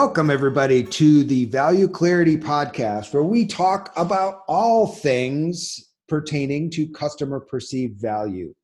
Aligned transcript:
Welcome, 0.00 0.30
everybody, 0.30 0.84
to 0.84 1.24
the 1.24 1.46
Value 1.46 1.88
Clarity 1.88 2.36
Podcast, 2.36 3.12
where 3.12 3.24
we 3.24 3.44
talk 3.44 3.92
about 3.96 4.42
all 4.46 4.86
things 4.86 5.90
pertaining 6.06 6.70
to 6.70 6.88
customer 6.90 7.40
perceived 7.40 8.00
value. 8.00 8.54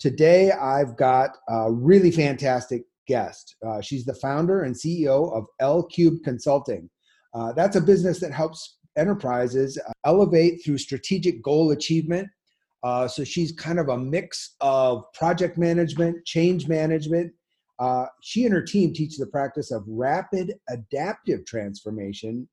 Today, 0.00 0.50
I've 0.50 0.96
got 0.96 1.30
a 1.48 1.70
really 1.70 2.10
fantastic 2.10 2.82
guest. 3.06 3.54
Uh, 3.64 3.80
she's 3.80 4.04
the 4.04 4.16
founder 4.16 4.64
and 4.64 4.74
CEO 4.74 5.32
of 5.32 5.44
L 5.60 5.84
Cubed 5.84 6.24
Consulting. 6.24 6.90
Uh, 7.34 7.52
that's 7.52 7.76
a 7.76 7.80
business 7.80 8.18
that 8.18 8.32
helps 8.32 8.78
enterprises 8.98 9.78
uh, 9.86 9.92
elevate 10.04 10.60
through 10.64 10.78
strategic 10.78 11.40
goal 11.40 11.70
achievement. 11.70 12.26
Uh, 12.82 13.06
so 13.06 13.22
she's 13.22 13.52
kind 13.52 13.78
of 13.78 13.90
a 13.90 13.96
mix 13.96 14.56
of 14.60 15.04
project 15.14 15.56
management, 15.56 16.26
change 16.26 16.66
management, 16.66 17.32
uh, 17.80 18.06
she 18.20 18.44
and 18.44 18.52
her 18.52 18.62
team 18.62 18.92
teach 18.92 19.16
the 19.16 19.26
practice 19.26 19.70
of 19.70 19.82
rapid 19.88 20.54
adaptive 20.68 21.46
transformation, 21.46 22.46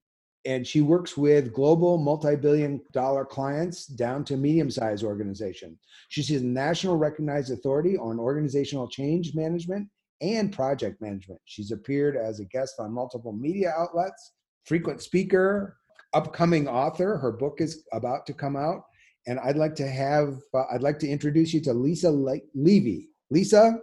and 0.46 0.66
she 0.66 0.80
works 0.80 1.18
with 1.18 1.54
global 1.54 1.98
multi-billion 1.98 2.82
dollar 2.94 3.26
clients 3.26 3.86
down 3.88 4.24
to 4.24 4.38
medium-sized 4.38 5.04
organization. 5.04 5.78
She's 6.08 6.32
a 6.32 6.40
national 6.40 6.96
recognized 6.96 7.52
authority 7.52 7.98
on 7.98 8.20
organizational 8.20 8.88
change 8.88 9.36
management 9.36 9.90
and 10.22 10.54
project 10.54 11.02
management. 11.02 11.42
She's 11.44 11.72
appeared 11.72 12.16
as 12.16 12.40
a 12.40 12.46
guest 12.46 12.76
on 12.80 12.94
multiple 12.94 13.34
media 13.34 13.74
outlets, 13.78 14.32
frequent 14.64 15.02
speaker, 15.02 15.78
upcoming 16.14 16.70
author. 16.70 17.18
Her 17.18 17.34
book 17.34 17.60
is 17.60 17.84
about 17.92 18.26
to 18.28 18.34
come 18.34 18.56
out, 18.56 18.84
and 19.28 19.40
I'd 19.42 19.58
like 19.58 19.76
to 19.76 19.88
have 19.88 20.38
uh, 20.54 20.64
I'd 20.72 20.82
like 20.82 21.00
to 21.00 21.10
introduce 21.10 21.54
you 21.54 21.60
to 21.64 21.74
Lisa 21.74 22.10
Le- 22.10 22.40
Levy. 22.56 23.10
Lisa, 23.30 23.78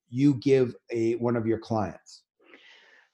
you 0.09 0.34
give 0.34 0.75
a 0.91 1.15
one 1.16 1.37
of 1.37 1.47
your 1.47 1.59
clients. 1.59 2.22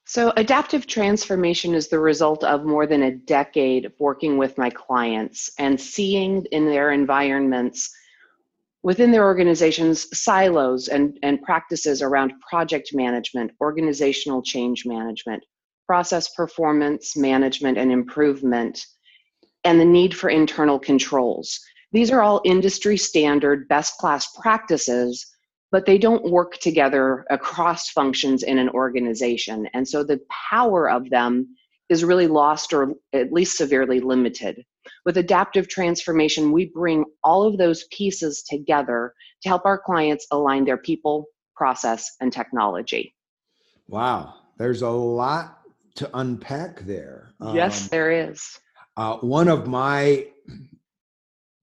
So, 0.09 0.33
adaptive 0.37 0.87
transformation 0.87 1.75
is 1.75 1.89
the 1.89 1.99
result 1.99 2.45
of 2.45 2.65
more 2.65 2.87
than 2.87 3.03
a 3.03 3.17
decade 3.17 3.85
of 3.85 3.93
working 3.99 4.39
with 4.39 4.57
my 4.57 4.71
clients 4.71 5.51
and 5.59 5.81
seeing 5.81 6.45
in 6.53 6.67
their 6.67 6.93
environments 6.93 7.93
within 8.87 9.11
their 9.11 9.25
organizations 9.25 10.07
silos 10.17 10.87
and, 10.87 11.19
and 11.25 11.43
practices 11.43 12.03
around 12.03 12.33
project 12.49 12.91
management, 12.95 13.51
organizational 13.61 14.41
change 14.41 14.87
management, 14.87 15.43
process 15.89 16.33
performance 16.37 17.17
management 17.17 17.77
and 17.79 17.91
improvement, 17.91 18.87
and 19.65 19.81
the 19.81 19.85
need 19.85 20.17
for 20.17 20.31
internal 20.31 20.79
controls. 20.79 21.59
These 21.91 22.13
are 22.13 22.23
all 22.23 22.41
industry 22.45 22.97
standard 22.97 23.67
best 23.67 23.99
class 23.99 24.29
practices, 24.41 25.35
but 25.73 25.85
they 25.85 25.99
don't 25.99 26.31
work 26.31 26.59
together 26.59 27.27
across 27.29 27.91
functions 27.91 28.45
in 28.45 28.57
an 28.57 28.69
organization. 28.69 29.67
And 29.75 29.87
so 29.89 30.05
the 30.05 30.21
power 30.31 30.89
of 30.89 31.11
them 31.11 31.57
is 31.89 32.05
really 32.05 32.27
lost 32.27 32.73
or 32.73 32.95
at 33.13 33.33
least 33.33 33.57
severely 33.57 34.01
limited. 34.01 34.65
With 35.05 35.17
adaptive 35.17 35.69
transformation, 35.69 36.53
we 36.53 36.67
bring 36.67 37.05
all 37.25 37.45
of 37.45 37.59
those 37.59 37.85
pieces 37.91 38.43
together 38.43 39.13
to 39.43 39.49
help 39.49 39.65
our 39.65 39.79
clients 39.79 40.27
align 40.31 40.65
their 40.65 40.77
people, 40.77 41.27
process, 41.57 42.17
and 42.21 42.33
technology. 42.33 43.15
Wow, 43.89 44.35
there's 44.59 44.83
a 44.83 44.91
lot 44.91 45.59
to 45.97 46.11
unpack 46.15 46.81
there. 46.81 47.35
Yes, 47.53 47.85
um, 47.85 47.89
there 47.91 48.11
is. 48.11 48.59
Uh, 48.97 49.17
one 49.17 49.49
of 49.49 49.67
my 49.67 50.27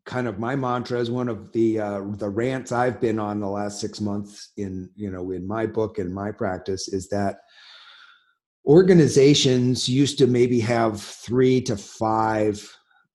kind 0.06 0.28
of 0.28 0.38
my 0.40 0.56
mantras, 0.56 1.10
one 1.10 1.30
of 1.30 1.52
the 1.54 1.80
uh, 1.80 2.02
the 2.18 2.30
rants 2.30 2.72
I've 2.72 3.00
been 3.00 3.20
on 3.20 3.40
the 3.40 3.48
last 3.48 3.80
six 3.80 4.02
months 4.02 4.52
in 4.58 4.90
you 4.96 5.10
know 5.10 5.32
in 5.32 5.48
my 5.48 5.66
book 5.66 5.98
and 5.98 6.14
my 6.14 6.32
practice 6.32 6.88
is 6.88 7.10
that 7.10 7.38
organizations 8.66 9.90
used 9.90 10.18
to 10.18 10.28
maybe 10.28 10.60
have 10.60 11.02
three 11.02 11.62
to 11.62 11.76
five 11.76 12.70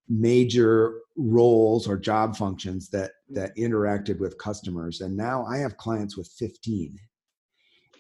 major 0.09 1.01
roles 1.17 1.89
or 1.89 1.97
job 1.97 2.37
functions 2.37 2.89
that 2.91 3.13
that 3.31 3.57
interacted 3.57 4.19
with 4.19 4.39
customers. 4.39 5.01
And 5.01 5.17
now 5.17 5.45
i 5.47 5.59
have 5.59 5.77
clients 5.77 6.17
with 6.17 6.29
15 6.39 6.99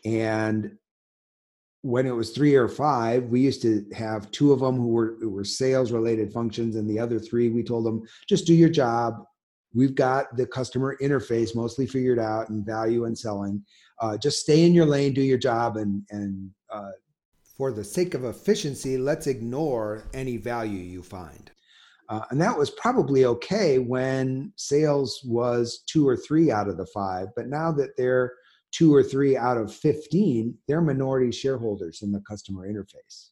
and 0.04 0.72
when 1.82 2.06
it 2.06 2.14
was 2.14 2.30
three 2.30 2.54
or 2.54 2.68
five 2.68 3.24
we 3.24 3.40
used 3.40 3.62
to 3.62 3.84
have 3.94 4.30
two 4.30 4.52
of 4.52 4.60
them 4.60 4.76
who 4.76 4.88
were 4.88 5.16
who 5.20 5.30
were 5.30 5.44
sales 5.44 5.92
related 5.92 6.32
functions 6.32 6.76
and 6.76 6.88
the 6.88 6.98
other 6.98 7.18
three 7.18 7.48
we 7.48 7.62
told 7.62 7.84
them 7.84 8.02
just 8.28 8.46
do 8.46 8.54
your 8.54 8.68
job. 8.68 9.14
We've 9.74 9.94
got 9.94 10.34
the 10.36 10.46
customer 10.46 10.96
interface 11.00 11.54
mostly 11.54 11.86
figured 11.86 12.18
out 12.18 12.48
and 12.48 12.64
value 12.64 13.04
and 13.04 13.16
selling. 13.16 13.62
Uh, 14.00 14.16
just 14.16 14.40
stay 14.40 14.64
in 14.64 14.74
your 14.74 14.86
lane 14.86 15.12
do 15.12 15.22
your 15.22 15.38
job 15.38 15.76
and 15.76 16.02
and 16.10 16.50
uh, 16.70 16.90
for 17.58 17.72
the 17.72 17.84
sake 17.84 18.14
of 18.14 18.24
efficiency 18.24 18.96
let's 18.96 19.26
ignore 19.26 20.04
any 20.14 20.38
value 20.38 20.80
you 20.80 21.02
find 21.02 21.50
uh, 22.08 22.22
and 22.30 22.40
that 22.40 22.56
was 22.56 22.70
probably 22.70 23.26
okay 23.26 23.78
when 23.78 24.52
sales 24.56 25.20
was 25.24 25.82
two 25.86 26.08
or 26.08 26.16
three 26.16 26.50
out 26.50 26.68
of 26.68 26.78
the 26.78 26.86
five. 26.86 27.28
But 27.36 27.48
now 27.48 27.70
that 27.72 27.96
they're 27.96 28.32
two 28.72 28.94
or 28.94 29.02
three 29.02 29.36
out 29.36 29.58
of 29.58 29.74
15, 29.74 30.56
they're 30.66 30.80
minority 30.80 31.30
shareholders 31.32 32.02
in 32.02 32.12
the 32.12 32.20
customer 32.20 32.66
interface. 32.66 33.28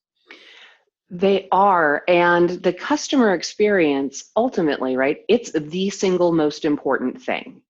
They 1.08 1.48
are. 1.52 2.02
And 2.08 2.50
the 2.50 2.72
customer 2.72 3.32
experience, 3.32 4.30
ultimately, 4.36 4.96
right, 4.96 5.18
it's 5.28 5.52
the 5.52 5.88
single 5.90 6.32
most 6.32 6.64
important 6.64 7.22
thing. 7.22 7.62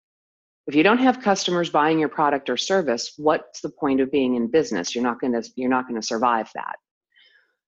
If 0.66 0.74
you 0.74 0.82
don't 0.82 0.98
have 0.98 1.20
customers 1.20 1.70
buying 1.70 1.98
your 1.98 2.08
product 2.08 2.50
or 2.50 2.56
service, 2.56 3.12
what's 3.16 3.60
the 3.60 3.70
point 3.70 4.00
of 4.00 4.10
being 4.10 4.34
in 4.34 4.50
business? 4.50 4.94
You're 4.94 5.04
not 5.04 5.20
going 5.20 5.32
to 5.32 5.48
you're 5.54 5.70
not 5.70 5.86
going 5.88 6.00
to 6.00 6.06
survive 6.06 6.50
that. 6.54 6.76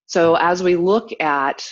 So 0.07 0.35
as 0.35 0.63
we 0.63 0.75
look 0.75 1.11
at 1.21 1.65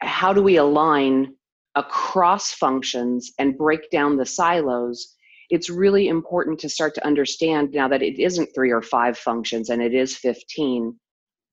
how 0.00 0.32
do 0.32 0.42
we 0.42 0.56
align 0.56 1.34
across 1.74 2.52
functions 2.52 3.32
and 3.38 3.58
break 3.58 3.90
down 3.90 4.16
the 4.16 4.26
silos 4.26 5.14
it's 5.50 5.68
really 5.68 6.08
important 6.08 6.58
to 6.58 6.68
start 6.68 6.94
to 6.94 7.06
understand 7.06 7.70
now 7.72 7.86
that 7.86 8.02
it 8.02 8.18
isn't 8.18 8.48
three 8.54 8.70
or 8.70 8.80
five 8.80 9.18
functions 9.18 9.70
and 9.70 9.82
it 9.82 9.92
is 9.94 10.16
15 10.16 10.98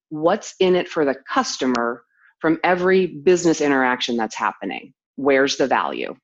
what's 0.09 0.53
in 0.59 0.75
it 0.75 0.88
for 0.88 1.05
the 1.05 1.15
customer 1.31 2.03
from 2.39 2.59
every 2.63 3.07
business 3.07 3.61
interaction 3.61 4.15
that's 4.15 4.35
happening 4.35 4.93
where's 5.15 5.57
the 5.57 5.67
value 5.67 6.15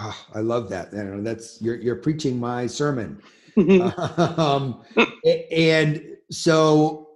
oh, 0.00 0.26
i 0.34 0.40
love 0.40 0.68
that 0.68 0.90
that's 1.22 1.60
you're, 1.60 1.76
you're 1.76 1.96
preaching 1.96 2.38
my 2.38 2.66
sermon 2.66 3.20
um, 4.38 4.82
and 5.50 6.02
so 6.30 7.10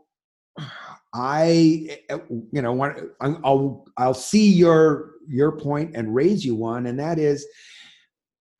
I, 1.14 2.00
eh, 2.08 2.18
you 2.50 2.60
know, 2.60 2.72
want, 2.72 2.98
I'll 3.20 3.86
I'll 3.96 4.14
see 4.14 4.50
your 4.50 5.12
your 5.28 5.52
point 5.52 5.94
and 5.94 6.14
raise 6.14 6.44
you 6.44 6.56
one, 6.56 6.86
and 6.86 6.98
that 6.98 7.18
is, 7.18 7.46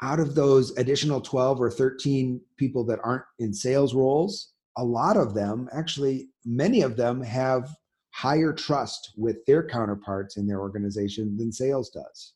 out 0.03 0.21
of 0.21 0.35
those 0.35 0.77
additional 0.79 1.21
twelve 1.21 1.61
or 1.61 1.71
thirteen 1.71 2.41
people 2.57 2.85
that 2.85 3.01
aren't 3.03 3.25
in 3.41 3.53
sales 3.53 3.93
roles, 3.93 4.53
a 4.79 4.85
lot 4.85 5.17
of 5.17 5.35
them, 5.35 5.69
actually, 5.73 6.29
many 6.45 6.83
of 6.83 6.97
them 6.97 7.21
have 7.23 7.69
higher 8.13 8.53
trust 8.53 9.13
with 9.17 9.45
their 9.47 9.67
counterparts 9.67 10.37
in 10.37 10.47
their 10.47 10.61
organization 10.61 11.37
than 11.37 11.51
sales 11.51 11.91
does. 11.91 12.35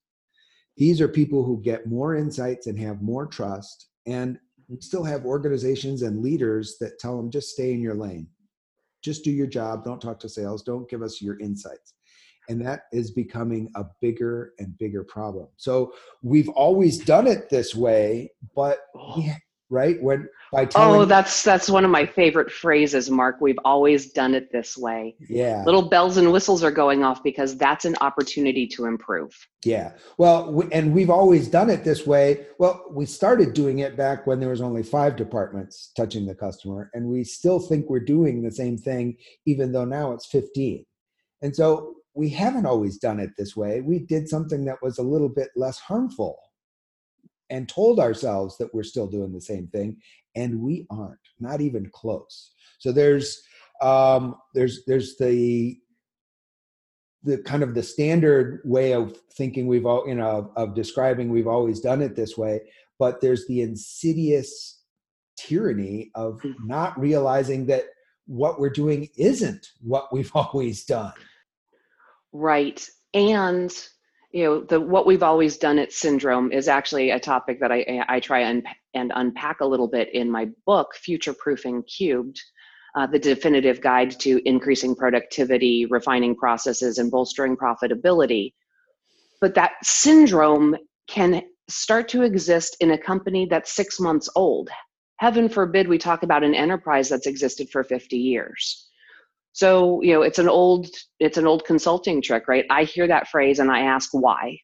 These 0.79 1.01
are 1.01 1.09
people 1.09 1.45
who 1.45 1.61
get 1.61 1.89
more 1.89 2.15
insights 2.15 2.69
and 2.69 2.79
have 2.79 3.03
more 3.03 3.27
trust, 3.27 3.89
and 4.07 4.37
mm-hmm. 4.37 4.77
still 4.79 5.05
have 5.05 5.27
organizations 5.27 6.03
and 6.03 6.23
leaders 6.23 6.77
that 6.81 6.99
tell 6.99 7.17
them 7.17 7.31
just 7.31 7.51
stay 7.51 7.73
in 7.73 7.81
your 7.81 7.97
lane, 7.97 8.29
just 9.03 9.25
do 9.25 9.33
your 9.33 9.49
job, 9.49 9.85
don't 9.85 10.01
talk 10.01 10.21
to 10.21 10.29
sales, 10.29 10.63
don't 10.63 10.89
give 10.89 11.03
us 11.03 11.21
your 11.21 11.39
insights. 11.41 11.95
And 12.49 12.65
that 12.65 12.85
is 12.93 13.11
becoming 13.11 13.71
a 13.75 13.85
bigger 14.01 14.55
and 14.59 14.79
bigger 14.79 15.05
problem. 15.05 15.49
So 15.57 15.93
we've 16.23 16.49
always 16.49 16.99
done 16.99 17.27
it 17.27 17.51
this 17.51 17.75
way, 17.75 18.31
but 18.55 18.79
oh. 18.97 19.19
we, 19.19 19.33
right? 19.71 20.03
When 20.03 20.29
by 20.53 20.63
oh, 20.63 20.67
telling 20.67 21.01
oh 21.01 21.05
that's 21.05 21.43
that's 21.43 21.69
one 21.69 21.85
of 21.85 21.91
my 21.91 22.07
favorite 22.07 22.51
phrases 22.51 23.11
mark. 23.11 23.41
We've 23.41 23.59
always 23.65 24.13
done 24.13 24.35
it 24.35 24.51
this 24.51 24.77
way. 24.77 25.17
Yeah. 25.29 25.63
Little 25.65 25.89
bells 25.89 26.17
and 26.17 26.33
whistles 26.33 26.63
are 26.65 26.71
going 26.71 27.05
off 27.05 27.23
because 27.23 27.57
that's 27.57 27.85
an 27.85 27.97
opportunity 28.01 28.67
to 28.69 28.87
improve. 28.87 29.37
Yeah. 29.65 29.93
Well 30.17 30.63
and 30.73 30.95
we've 30.95 31.11
always 31.11 31.49
done 31.49 31.71
it 31.71 31.85
this 31.85 32.07
way. 32.07 32.47
Well 32.59 32.87
we 32.91 33.07
started 33.07 33.53
doing 33.53 33.81
it 33.81 33.97
back 33.97 34.27
when 34.27 34.41
there 34.41 34.51
was 34.51 34.61
only 34.61 34.83
five 34.83 35.17
departments 35.17 35.93
touching 35.97 36.27
the 36.27 36.35
customer 36.35 36.91
and 36.95 37.07
we 37.07 37.25
still 37.25 37.61
think 37.61 37.89
we're 37.89 38.01
doing 38.01 38.43
the 38.43 38.53
same 38.53 38.79
thing 38.79 39.17
even 39.47 39.73
though 39.73 39.85
now 39.85 40.13
it's 40.13 40.27
15 40.27 40.85
and 41.43 41.55
so 41.55 41.95
we 42.15 42.29
haven't 42.31 42.67
always 42.67 42.99
done 42.99 43.21
it 43.21 43.31
this 43.39 43.55
way. 43.55 43.81
We 43.81 44.01
did 44.01 44.29
something 44.29 44.65
that 44.65 44.83
was 44.83 44.99
a 44.99 45.05
little 45.05 45.29
bit 45.29 45.51
less 45.55 45.79
harmful 45.79 46.37
and 47.51 47.69
told 47.69 47.99
ourselves 48.01 48.57
that 48.59 48.73
we're 48.75 48.83
still 48.83 49.07
doing 49.07 49.33
the 49.33 49.41
same 49.41 49.67
thing 49.69 49.97
and 50.37 50.61
we 50.61 50.87
aren't 50.91 51.19
not 51.41 51.61
even 51.61 51.89
close 51.91 52.53
so 52.79 52.93
there's 52.93 53.43
um 53.81 54.37
there's 54.55 54.85
there's 54.87 55.17
the 55.19 55.79
the 57.25 57.39
kind 57.39 57.63
of 57.63 57.75
the 57.75 57.83
standard 57.83 58.61
way 58.65 58.93
of 58.93 59.17
thinking 59.33 59.67
we've 59.67 59.87
all 59.87 60.07
you 60.07 60.15
know 60.15 60.53
of 60.57 60.75
describing 60.75 61.31
we've 61.31 61.49
always 61.49 61.81
done 61.81 62.01
it 62.03 62.15
this 62.15 62.37
way 62.37 62.61
but 62.99 63.21
there's 63.21 63.47
the 63.47 63.61
insidious 63.61 64.83
tyranny 65.37 66.11
of 66.15 66.41
Hmm. 66.43 66.53
not 66.67 66.99
realizing 66.99 67.67
that 67.67 67.85
what 68.27 68.61
we're 68.61 68.71
doing 68.71 69.09
isn't 69.17 69.69
what 69.81 70.13
we've 70.13 70.31
always 70.35 70.85
done 70.85 71.13
right 72.33 72.87
and 73.15 73.75
you 74.31 74.45
know 74.45 74.61
the 74.61 74.81
what 74.81 75.07
we've 75.07 75.23
always 75.23 75.57
done 75.57 75.79
it 75.79 75.93
syndrome 75.93 76.53
is 76.53 76.69
actually 76.69 77.11
a 77.11 77.21
topic 77.21 77.59
that 77.61 77.73
i 77.73 78.05
i 78.09 78.21
try 78.21 78.41
and, 78.41 78.67
and 78.95 79.13
unpack 79.15 79.61
a 79.61 79.67
little 79.67 79.89
bit 79.89 80.15
in 80.15 80.31
my 80.31 80.49
book 80.67 80.95
future 80.95 81.33
proofing 81.33 81.83
cubed 81.85 82.39
uh, 82.99 83.07
the 83.07 83.19
definitive 83.19 83.81
guide 83.81 84.11
to 84.19 84.41
increasing 84.45 84.95
productivity 84.95 85.87
refining 85.87 86.35
processes 86.35 86.99
and 86.99 87.11
bolstering 87.11 87.57
profitability. 87.57 88.55
But 89.41 89.55
that 89.55 89.75
syndrome 89.85 90.77
can 91.07 91.43
start 91.69 92.09
to 92.09 92.23
exist 92.23 92.77
in 92.81 92.91
a 92.93 92.99
company 92.99 93.47
that's 93.47 93.73
six 93.73 94.01
months 94.01 94.29
old. 94.35 94.69
Heaven 95.19 95.49
forbid 95.49 95.87
we 95.87 95.99
talk 95.99 96.23
about 96.23 96.43
an 96.43 96.55
enterprise 96.55 97.09
that's 97.09 97.27
existed 97.27 97.69
for 97.71 97.85
50 97.85 98.17
years 98.17 98.88
so 99.59 100.01
you 100.03 100.13
know 100.15 100.23
it's 100.23 100.39
an 100.39 100.49
old 100.49 100.87
it's 101.19 101.37
an 101.37 101.45
old 101.45 101.65
consulting 101.65 102.23
trick 102.23 102.47
right? 102.47 102.65
I 102.71 102.85
hear 102.85 103.09
that 103.09 103.27
phrase 103.27 103.59
and 103.59 103.73
i 103.73 103.81
ask 103.81 104.11
why. 104.13 104.57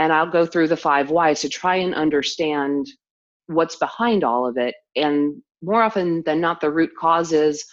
And 0.00 0.12
i'll 0.12 0.28
go 0.38 0.44
through 0.44 0.66
the 0.66 0.76
five 0.76 1.10
whys 1.10 1.40
to 1.42 1.48
try 1.48 1.76
and 1.76 1.94
understand 1.94 2.88
what's 3.46 3.76
behind 3.76 4.24
all 4.24 4.48
of 4.48 4.56
it. 4.56 4.74
And 4.96 5.40
more 5.62 5.80
often 5.80 6.24
than 6.26 6.40
not 6.40 6.60
the 6.60 6.72
root 6.72 6.90
cause 6.98 7.32
is 7.32 7.64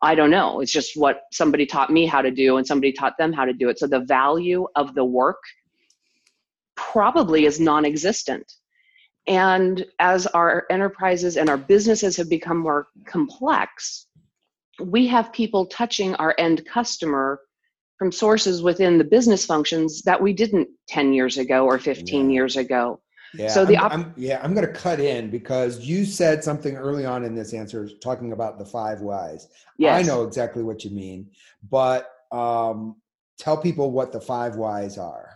i 0.00 0.14
don't 0.14 0.30
know. 0.30 0.60
It's 0.60 0.72
just 0.72 0.96
what 0.96 1.24
somebody 1.30 1.66
taught 1.66 1.90
me 1.90 2.06
how 2.06 2.22
to 2.22 2.30
do 2.30 2.56
and 2.56 2.66
somebody 2.66 2.92
taught 2.94 3.18
them 3.18 3.34
how 3.34 3.44
to 3.44 3.52
do 3.52 3.68
it. 3.68 3.78
So 3.78 3.86
the 3.86 4.00
value 4.00 4.66
of 4.76 4.94
the 4.94 5.04
work 5.04 5.42
probably 6.74 7.44
is 7.44 7.60
non-existent. 7.60 8.50
And 9.26 9.84
as 9.98 10.26
our 10.28 10.64
enterprises 10.70 11.36
and 11.36 11.50
our 11.50 11.58
businesses 11.58 12.16
have 12.16 12.30
become 12.30 12.56
more 12.56 12.88
complex 13.04 14.06
we 14.84 15.06
have 15.08 15.32
people 15.32 15.66
touching 15.66 16.14
our 16.16 16.34
end 16.38 16.64
customer 16.66 17.40
from 17.98 18.10
sources 18.12 18.62
within 18.62 18.98
the 18.98 19.04
business 19.04 19.44
functions 19.46 20.02
that 20.02 20.20
we 20.20 20.32
didn't 20.32 20.68
10 20.88 21.12
years 21.12 21.38
ago 21.38 21.64
or 21.66 21.78
15 21.78 22.28
Yeah. 22.30 22.34
years 22.34 22.56
ago. 22.56 23.00
Yeah, 23.34 23.48
So 23.48 23.64
the 23.64 23.78
I'm, 23.78 23.92
I'm- 23.92 24.14
yeah, 24.16 24.40
I'm 24.42 24.54
going 24.54 24.66
to 24.66 24.72
cut 24.72 25.00
in 25.00 25.30
because 25.30 25.80
you 25.80 26.04
said 26.04 26.44
something 26.44 26.76
early 26.76 27.06
on 27.06 27.24
in 27.24 27.34
this 27.34 27.54
answer 27.54 27.88
talking 28.02 28.32
about 28.32 28.58
the 28.58 28.64
five 28.66 29.00
whys. 29.00 29.48
Yes. 29.78 30.04
I 30.04 30.06
know 30.06 30.24
exactly 30.24 30.62
what 30.62 30.84
you 30.84 30.90
mean, 30.90 31.30
but 31.70 32.10
um, 32.30 32.96
tell 33.38 33.56
people 33.56 33.90
what 33.90 34.12
the 34.12 34.20
five 34.20 34.56
whys 34.56 34.98
are. 34.98 35.30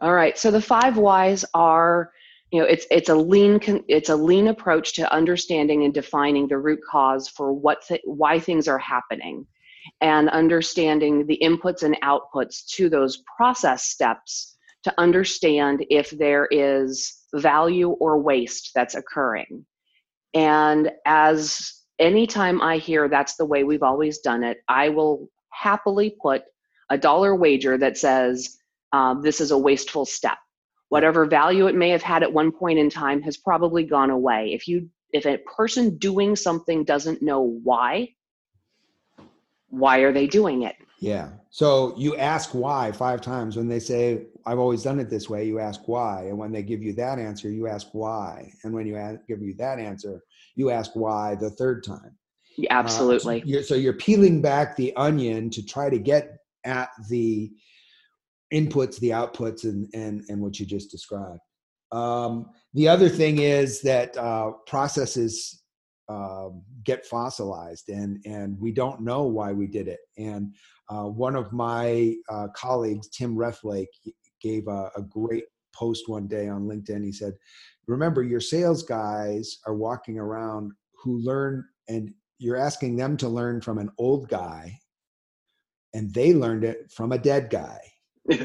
All 0.00 0.12
right. 0.12 0.36
So 0.38 0.50
the 0.50 0.60
five 0.60 0.98
whys 0.98 1.44
are, 1.54 2.12
you 2.52 2.60
know, 2.60 2.66
it's 2.66 2.86
it's 2.90 3.08
a 3.08 3.14
lean 3.14 3.58
it's 3.88 4.10
a 4.10 4.16
lean 4.16 4.48
approach 4.48 4.92
to 4.94 5.10
understanding 5.12 5.84
and 5.84 5.94
defining 5.94 6.46
the 6.46 6.58
root 6.58 6.80
cause 6.88 7.26
for 7.26 7.52
what 7.52 7.78
th- 7.86 8.02
why 8.04 8.38
things 8.38 8.68
are 8.68 8.78
happening, 8.78 9.46
and 10.02 10.28
understanding 10.28 11.26
the 11.26 11.40
inputs 11.42 11.82
and 11.82 11.98
outputs 12.02 12.66
to 12.74 12.90
those 12.90 13.22
process 13.36 13.84
steps 13.84 14.56
to 14.84 14.92
understand 14.98 15.84
if 15.88 16.10
there 16.10 16.46
is 16.50 17.20
value 17.34 17.90
or 17.90 18.20
waste 18.20 18.72
that's 18.74 18.94
occurring. 18.94 19.64
And 20.34 20.90
as 21.06 21.72
anytime 21.98 22.60
I 22.60 22.76
hear 22.76 23.08
that's 23.08 23.36
the 23.36 23.46
way 23.46 23.64
we've 23.64 23.82
always 23.82 24.18
done 24.18 24.44
it, 24.44 24.58
I 24.68 24.90
will 24.90 25.28
happily 25.50 26.16
put 26.20 26.42
a 26.90 26.98
dollar 26.98 27.34
wager 27.34 27.78
that 27.78 27.96
says 27.96 28.58
um, 28.92 29.22
this 29.22 29.40
is 29.40 29.52
a 29.52 29.58
wasteful 29.58 30.04
step. 30.04 30.36
Whatever 30.92 31.24
value 31.24 31.68
it 31.68 31.74
may 31.74 31.88
have 31.88 32.02
had 32.02 32.22
at 32.22 32.30
one 32.30 32.52
point 32.52 32.78
in 32.78 32.90
time 32.90 33.22
has 33.22 33.38
probably 33.38 33.82
gone 33.82 34.10
away. 34.10 34.52
If 34.52 34.68
you 34.68 34.90
if 35.10 35.24
a 35.24 35.38
person 35.38 35.96
doing 35.96 36.36
something 36.36 36.84
doesn't 36.84 37.22
know 37.22 37.40
why, 37.40 38.10
why 39.70 40.00
are 40.00 40.12
they 40.12 40.26
doing 40.26 40.64
it? 40.64 40.76
Yeah. 40.98 41.30
So 41.48 41.94
you 41.96 42.14
ask 42.16 42.50
why 42.50 42.92
five 42.92 43.22
times 43.22 43.56
when 43.56 43.68
they 43.68 43.78
say, 43.78 44.26
I've 44.44 44.58
always 44.58 44.82
done 44.82 45.00
it 45.00 45.08
this 45.08 45.30
way, 45.30 45.46
you 45.46 45.58
ask 45.60 45.80
why. 45.88 46.26
And 46.28 46.36
when 46.36 46.52
they 46.52 46.62
give 46.62 46.82
you 46.82 46.92
that 46.96 47.18
answer, 47.18 47.48
you 47.48 47.68
ask 47.68 47.86
why. 47.92 48.52
And 48.62 48.74
when 48.74 48.86
you 48.86 48.98
a- 48.98 49.18
give 49.26 49.40
you 49.40 49.54
that 49.54 49.78
answer, 49.78 50.22
you 50.56 50.68
ask 50.68 50.90
why 50.94 51.36
the 51.36 51.48
third 51.48 51.84
time. 51.84 52.18
Yeah, 52.58 52.76
Uh, 52.76 52.82
Absolutely. 52.82 53.40
so, 53.40 53.46
you're, 53.46 53.62
so 53.62 53.74
you're 53.76 53.94
peeling 53.94 54.42
back 54.42 54.76
the 54.76 54.94
onion 54.96 55.48
to 55.52 55.64
try 55.64 55.88
to 55.88 55.98
get 55.98 56.36
at 56.64 56.90
the 57.08 57.50
inputs, 58.52 58.98
the 59.00 59.10
outputs, 59.10 59.64
and 59.64 59.88
and 59.94 60.24
and 60.28 60.40
what 60.40 60.60
you 60.60 60.66
just 60.66 60.90
described. 60.90 61.40
Um, 61.92 62.46
the 62.74 62.88
other 62.88 63.08
thing 63.08 63.38
is 63.38 63.82
that 63.82 64.16
uh, 64.16 64.52
processes 64.66 65.62
um, 66.08 66.62
get 66.84 67.06
fossilized, 67.06 67.88
and 67.88 68.18
and 68.24 68.58
we 68.60 68.72
don't 68.72 69.02
know 69.02 69.22
why 69.24 69.52
we 69.52 69.66
did 69.66 69.88
it. 69.88 70.00
And 70.18 70.54
uh, 70.88 71.04
one 71.04 71.36
of 71.36 71.52
my 71.52 72.14
uh, 72.28 72.48
colleagues, 72.54 73.08
Tim 73.08 73.36
Rethlake, 73.36 73.86
gave 74.40 74.66
a, 74.68 74.90
a 74.96 75.02
great 75.02 75.44
post 75.74 76.08
one 76.08 76.26
day 76.26 76.48
on 76.48 76.66
LinkedIn. 76.66 77.04
He 77.04 77.12
said, 77.12 77.34
"Remember, 77.86 78.22
your 78.22 78.40
sales 78.40 78.82
guys 78.82 79.58
are 79.66 79.74
walking 79.74 80.18
around 80.18 80.72
who 81.02 81.18
learn 81.18 81.64
and." 81.88 82.12
You're 82.38 82.56
asking 82.56 82.96
them 82.96 83.16
to 83.18 83.28
learn 83.28 83.60
from 83.60 83.78
an 83.78 83.92
old 83.98 84.28
guy, 84.28 84.76
and 85.94 86.12
they 86.12 86.34
learned 86.34 86.64
it 86.64 86.90
from 86.90 87.12
a 87.12 87.18
dead 87.18 87.50
guy. 87.50 87.78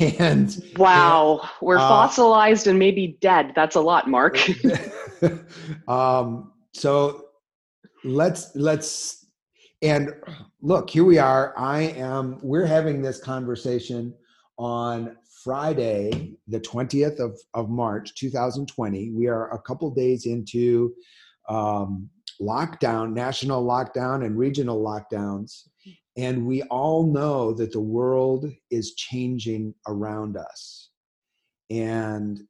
and 0.00 0.62
wow, 0.76 1.48
we're 1.60 1.78
Uh, 1.78 1.88
fossilized 1.88 2.66
and 2.66 2.78
maybe 2.78 3.18
dead. 3.20 3.52
That's 3.54 3.76
a 3.76 3.80
lot, 3.80 4.08
Mark. 4.08 4.38
um, 5.88 6.52
so 6.72 7.26
let's 8.04 8.54
let's 8.54 9.26
and 9.82 10.12
look 10.60 10.90
here 10.90 11.04
we 11.04 11.18
are 11.18 11.52
i 11.56 11.80
am 11.80 12.38
we're 12.42 12.66
having 12.66 13.02
this 13.02 13.20
conversation 13.20 14.14
on 14.56 15.16
friday 15.42 16.36
the 16.48 16.60
20th 16.60 17.20
of, 17.20 17.38
of 17.54 17.68
march 17.68 18.14
2020 18.14 19.10
we 19.10 19.26
are 19.26 19.52
a 19.52 19.60
couple 19.62 19.90
days 19.90 20.26
into 20.26 20.92
um, 21.48 22.08
lockdown 22.40 23.12
national 23.12 23.64
lockdown 23.64 24.24
and 24.24 24.38
regional 24.38 24.82
lockdowns 24.82 25.64
and 26.16 26.46
we 26.46 26.62
all 26.64 27.06
know 27.06 27.52
that 27.52 27.72
the 27.72 27.80
world 27.80 28.50
is 28.70 28.94
changing 28.94 29.74
around 29.86 30.36
us 30.36 30.90
and 31.70 32.40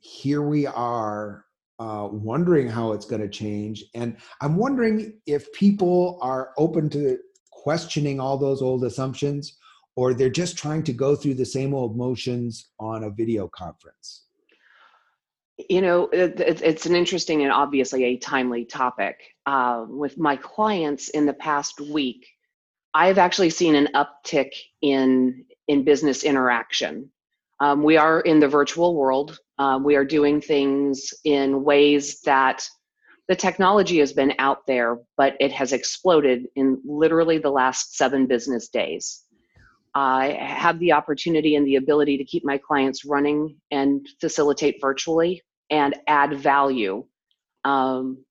here 0.00 0.42
we 0.42 0.66
are 0.66 1.44
uh, 1.78 2.08
wondering 2.10 2.68
how 2.68 2.92
it's 2.92 3.06
going 3.06 3.20
to 3.20 3.28
change. 3.28 3.84
And 3.94 4.16
I'm 4.40 4.56
wondering 4.56 5.20
if 5.26 5.52
people 5.52 6.18
are 6.22 6.52
open 6.56 6.88
to 6.90 7.18
questioning 7.50 8.20
all 8.20 8.38
those 8.38 8.62
old 8.62 8.84
assumptions 8.84 9.56
or 9.96 10.14
they're 10.14 10.28
just 10.28 10.56
trying 10.56 10.82
to 10.84 10.92
go 10.92 11.16
through 11.16 11.34
the 11.34 11.44
same 11.44 11.74
old 11.74 11.96
motions 11.96 12.70
on 12.78 13.04
a 13.04 13.10
video 13.10 13.48
conference. 13.48 14.24
You 15.70 15.80
know, 15.80 16.08
it, 16.12 16.38
it's 16.38 16.84
an 16.84 16.94
interesting 16.94 17.42
and 17.42 17.50
obviously 17.50 18.04
a 18.04 18.18
timely 18.18 18.66
topic. 18.66 19.18
Uh, 19.46 19.86
with 19.88 20.18
my 20.18 20.36
clients 20.36 21.08
in 21.10 21.24
the 21.24 21.32
past 21.32 21.80
week, 21.80 22.26
I've 22.96 23.18
actually 23.18 23.50
seen 23.50 23.74
an 23.74 23.88
uptick 23.94 24.52
in 24.80 25.44
in 25.68 25.84
business 25.84 26.24
interaction. 26.24 27.10
Um, 27.60 27.82
we 27.82 27.98
are 27.98 28.20
in 28.20 28.40
the 28.40 28.48
virtual 28.48 28.94
world. 28.94 29.38
Uh, 29.58 29.78
we 29.84 29.96
are 29.96 30.04
doing 30.04 30.40
things 30.40 31.12
in 31.24 31.62
ways 31.62 32.22
that 32.22 32.66
the 33.28 33.36
technology 33.36 33.98
has 33.98 34.14
been 34.14 34.32
out 34.38 34.66
there, 34.66 34.98
but 35.18 35.36
it 35.40 35.52
has 35.52 35.74
exploded 35.74 36.46
in 36.56 36.80
literally 36.86 37.36
the 37.36 37.50
last 37.50 37.96
seven 37.96 38.26
business 38.26 38.68
days. 38.68 39.24
I 39.94 40.38
have 40.40 40.78
the 40.78 40.92
opportunity 40.92 41.56
and 41.56 41.66
the 41.66 41.76
ability 41.76 42.16
to 42.16 42.24
keep 42.24 42.46
my 42.46 42.56
clients 42.56 43.04
running 43.04 43.56
and 43.70 44.06
facilitate 44.22 44.76
virtually 44.80 45.42
and 45.68 45.94
add 46.06 46.38
value. 46.38 47.04
Um, 47.64 48.24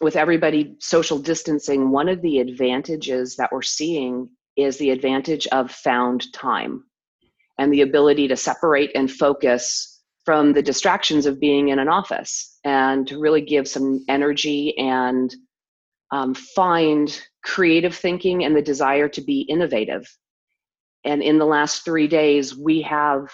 with 0.00 0.16
everybody 0.16 0.76
social 0.80 1.18
distancing, 1.18 1.90
one 1.90 2.08
of 2.08 2.20
the 2.22 2.38
advantages 2.40 3.36
that 3.36 3.50
we're 3.52 3.62
seeing 3.62 4.28
is 4.56 4.78
the 4.78 4.90
advantage 4.90 5.46
of 5.48 5.70
found 5.70 6.32
time 6.32 6.84
and 7.58 7.72
the 7.72 7.82
ability 7.82 8.28
to 8.28 8.36
separate 8.36 8.90
and 8.94 9.10
focus 9.10 10.02
from 10.24 10.52
the 10.52 10.62
distractions 10.62 11.24
of 11.24 11.40
being 11.40 11.68
in 11.68 11.78
an 11.78 11.88
office 11.88 12.58
and 12.64 13.06
to 13.06 13.18
really 13.18 13.40
give 13.40 13.68
some 13.68 14.04
energy 14.08 14.76
and 14.76 15.34
um, 16.10 16.34
find 16.34 17.22
creative 17.44 17.94
thinking 17.94 18.44
and 18.44 18.56
the 18.56 18.62
desire 18.62 19.08
to 19.08 19.20
be 19.20 19.42
innovative. 19.42 20.04
And 21.04 21.22
in 21.22 21.38
the 21.38 21.46
last 21.46 21.84
three 21.84 22.08
days, 22.08 22.56
we 22.56 22.82
have 22.82 23.30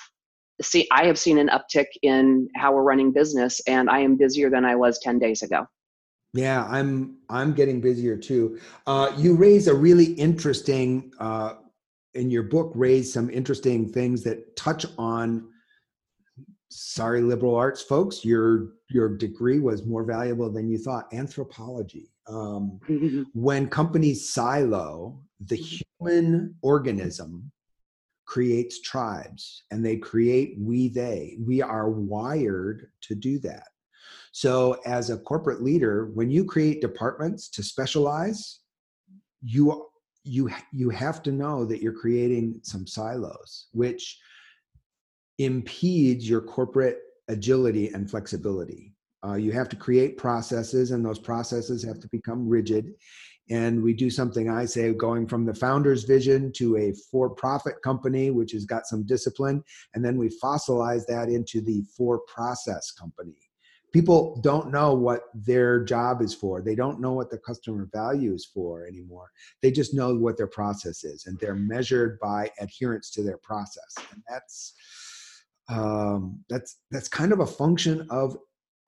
see 0.61 0.87
I 0.93 1.07
have 1.07 1.19
seen 1.19 1.39
an 1.39 1.49
uptick 1.49 1.87
in 2.03 2.49
how 2.55 2.75
we're 2.75 2.83
running 2.83 3.13
business, 3.13 3.61
and 3.67 3.89
I 3.89 4.01
am 4.01 4.17
busier 4.17 4.51
than 4.51 4.65
I 4.65 4.77
was 4.77 4.99
ten 4.99 5.19
days 5.19 5.43
ago. 5.43 5.67
Yeah, 6.35 6.67
I'm 6.69 7.19
I'm 7.29 7.53
getting 7.53 7.81
busier 7.81 8.17
too. 8.17 8.59
Uh, 8.87 9.13
you 9.17 9.35
raise 9.35 9.69
a 9.69 9.75
really 9.75 10.13
interesting 10.15 11.13
uh, 11.21 11.55
in 12.15 12.31
your 12.31 12.45
book. 12.45 12.73
Raise 12.75 13.13
some 13.13 13.29
interesting 13.29 13.91
things 13.91 14.23
that 14.25 14.57
touch 14.57 14.87
on. 14.97 15.49
Sorry, 16.71 17.21
liberal 17.21 17.55
arts 17.55 17.83
folks, 17.83 18.25
your 18.25 18.71
your 18.89 19.15
degree 19.15 19.61
was 19.61 19.87
more 19.87 20.05
valuable 20.05 20.51
than 20.51 20.71
you 20.71 20.79
thought. 20.79 21.13
Anthropology. 21.13 22.11
Um, 22.27 22.81
mm-hmm. 22.89 23.25
When 23.35 23.69
companies 23.69 24.31
silo, 24.31 25.21
the 25.41 25.57
human 25.57 26.55
organism 26.63 27.51
creates 28.25 28.81
tribes, 28.81 29.65
and 29.71 29.85
they 29.85 29.99
create 29.99 30.57
we 30.59 30.89
they. 30.89 31.37
We 31.39 31.61
are 31.61 31.91
wired 31.91 32.87
to 33.03 33.15
do 33.15 33.39
that 33.41 33.72
so, 34.33 34.81
as 34.87 35.11
a 35.11 35.19
corporate 35.19 35.63
leader, 35.63 36.07
when 36.15 36.31
you 36.31 36.45
create 36.45 36.81
departments 36.81 37.49
to 37.51 37.63
specialize, 37.63 38.61
you 39.43 39.87
you 40.25 40.51
you 40.73 40.89
have 40.89 41.23
to 41.25 41.33
know 41.33 41.67
that 41.67 41.83
you're 41.83 41.93
creating 41.93 42.61
some 42.63 42.87
silos, 42.87 43.67
which 43.73 44.19
impedes 45.39 46.29
your 46.29 46.41
corporate 46.41 46.99
agility 47.29 47.89
and 47.89 48.11
flexibility. 48.11 48.95
Uh, 49.25 49.35
you 49.35 49.53
have 49.53 49.69
to 49.69 49.77
create 49.77 50.17
processes, 50.17 50.93
and 50.93 51.05
those 51.05 51.19
processes 51.19 51.85
have 51.85 52.01
to 52.01 52.09
become 52.09 52.49
rigid. 52.49 52.95
And 53.51 53.83
we 53.83 53.93
do 53.93 54.09
something 54.09 54.49
I 54.49 54.65
say 54.65 54.95
going 54.95 55.27
from 55.27 55.45
the 55.45 55.55
founder's 55.55 56.05
vision 56.05 56.53
to 56.53 56.79
a 56.79 56.95
for 57.11 57.29
profit 57.29 57.75
company, 57.83 58.31
which 58.31 58.53
has 58.53 58.65
got 58.65 58.87
some 58.87 59.05
discipline. 59.05 59.63
And 59.95 60.03
then 60.03 60.17
we 60.17 60.31
fossilize 60.43 61.05
that 61.07 61.29
into 61.29 61.61
the 61.61 61.85
for 61.97 62.21
process 62.21 62.93
company 62.93 63.37
people 63.93 64.41
don't 64.43 64.73
know 64.73 64.95
what 64.95 65.25
their 65.35 65.85
job 65.85 66.23
is 66.23 66.35
for. 66.35 66.63
They 66.63 66.75
don't 66.75 67.01
know 67.01 67.13
what 67.13 67.31
the 67.31 67.39
customer 67.39 67.89
value 67.93 68.35
is 68.35 68.45
for 68.45 68.87
anymore. 68.87 69.31
They 69.61 69.71
just 69.71 69.95
know 69.95 70.15
what 70.15 70.37
their 70.37 70.47
process 70.47 71.05
is 71.05 71.27
and 71.27 71.39
they're 71.39 71.55
measured 71.55 72.19
by 72.21 72.51
adherence 72.59 73.11
to 73.13 73.23
their 73.23 73.39
process. 73.39 73.95
And 74.13 74.23
that's 74.29 74.75
um, 75.69 76.41
that's 76.49 76.79
that's 76.91 77.09
kind 77.09 77.33
of 77.33 77.41
a 77.41 77.47
function 77.47 78.07
of 78.11 78.37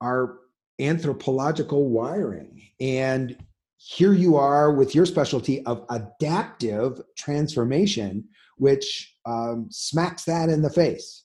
our 0.01 0.39
anthropological 0.79 1.89
wiring. 1.89 2.61
And 2.79 3.37
here 3.77 4.13
you 4.13 4.35
are 4.35 4.73
with 4.73 4.95
your 4.95 5.05
specialty 5.05 5.63
of 5.65 5.85
adaptive 5.89 7.01
transformation 7.17 8.27
which 8.57 9.17
um, 9.25 9.67
smacks 9.69 10.23
that 10.23 10.47
in 10.47 10.61
the 10.61 10.69
face. 10.69 11.23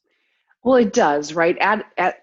Well 0.62 0.76
it 0.76 0.92
does 0.92 1.32
right? 1.32 1.56
At, 1.58 1.86
at 1.96 2.16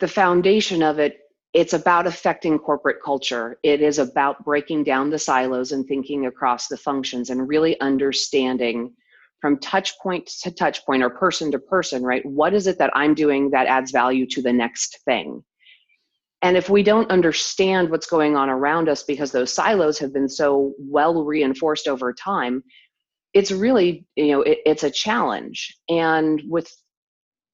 the 0.00 0.08
foundation 0.08 0.82
of 0.82 0.98
it 0.98 1.18
it's 1.52 1.72
about 1.72 2.06
affecting 2.06 2.60
corporate 2.60 3.02
culture. 3.04 3.58
It 3.64 3.80
is 3.80 3.98
about 3.98 4.44
breaking 4.44 4.84
down 4.84 5.10
the 5.10 5.18
silos 5.18 5.72
and 5.72 5.84
thinking 5.84 6.26
across 6.26 6.68
the 6.68 6.76
functions 6.76 7.28
and 7.28 7.48
really 7.48 7.80
understanding 7.80 8.94
from 9.40 9.58
touch 9.58 9.98
point 9.98 10.28
to 10.42 10.52
touch 10.52 10.86
point 10.86 11.02
or 11.02 11.10
person 11.10 11.50
to 11.50 11.58
person 11.58 12.04
right? 12.04 12.24
What 12.24 12.54
is 12.54 12.66
it 12.66 12.78
that 12.78 12.92
i'm 12.94 13.14
doing 13.14 13.50
that 13.50 13.66
adds 13.66 13.90
value 13.90 14.26
to 14.26 14.42
the 14.42 14.52
next 14.52 15.00
thing? 15.04 15.42
And 16.42 16.56
if 16.56 16.70
we 16.70 16.82
don't 16.82 17.10
understand 17.10 17.90
what's 17.90 18.06
going 18.06 18.36
on 18.36 18.48
around 18.48 18.88
us 18.88 19.02
because 19.02 19.32
those 19.32 19.52
silos 19.52 19.98
have 19.98 20.12
been 20.12 20.28
so 20.28 20.72
well 20.78 21.24
reinforced 21.24 21.88
over 21.88 22.12
time 22.12 22.62
it's 23.32 23.52
really 23.52 24.04
you 24.16 24.28
know 24.28 24.42
it, 24.42 24.58
it's 24.66 24.84
a 24.84 24.90
challenge. 24.90 25.76
And 25.88 26.42
with 26.48 26.70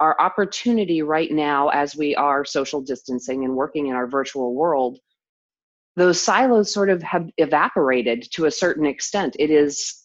our 0.01 0.17
opportunity 0.21 1.03
right 1.03 1.31
now 1.31 1.69
as 1.69 1.97
we 1.97 2.15
are 2.15 2.45
social 2.45 2.81
distancing 2.81 3.45
and 3.45 3.55
working 3.55 3.87
in 3.87 3.95
our 3.95 4.07
virtual 4.07 4.55
world 4.55 4.99
those 5.97 6.23
silos 6.23 6.73
sort 6.73 6.91
of 6.91 7.03
have 7.03 7.29
evaporated 7.39 8.29
to 8.33 8.45
a 8.45 8.51
certain 8.51 8.87
extent. 8.87 9.35
It 9.39 9.51
is 9.51 10.05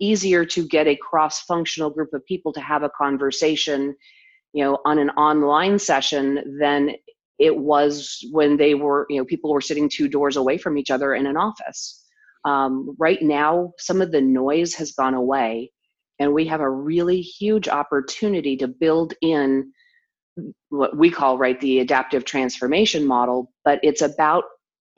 easier 0.00 0.44
to 0.44 0.66
get 0.66 0.86
a 0.86 0.96
cross 0.96 1.42
functional 1.42 1.90
group 1.90 2.12
of 2.12 2.26
people 2.26 2.52
to 2.52 2.60
have 2.60 2.82
a 2.82 2.90
conversation 2.90 3.94
you 4.52 4.64
know 4.64 4.78
on 4.84 4.98
an 4.98 5.10
online 5.10 5.78
session 5.78 6.58
than 6.60 6.92
it 7.38 7.56
was 7.56 8.24
when 8.30 8.56
they 8.56 8.74
were 8.74 9.06
you 9.08 9.18
know 9.18 9.24
people 9.24 9.52
were 9.52 9.60
sitting 9.60 9.88
two 9.88 10.08
doors 10.08 10.36
away 10.36 10.56
from 10.58 10.78
each 10.78 10.90
other 10.90 11.14
in 11.14 11.26
an 11.26 11.36
office. 11.36 12.04
Um, 12.44 12.94
right 12.98 13.20
now 13.20 13.72
some 13.78 14.00
of 14.00 14.12
the 14.12 14.20
noise 14.20 14.74
has 14.74 14.92
gone 14.92 15.14
away 15.14 15.70
and 16.18 16.32
we 16.32 16.46
have 16.46 16.60
a 16.60 16.70
really 16.70 17.20
huge 17.20 17.68
opportunity 17.68 18.56
to 18.56 18.68
build 18.68 19.14
in 19.22 19.72
what 20.68 20.96
we 20.96 21.10
call 21.10 21.36
right 21.38 21.60
the 21.60 21.80
adaptive 21.80 22.24
transformation 22.24 23.04
model 23.04 23.52
but 23.64 23.80
it's 23.82 24.02
about 24.02 24.44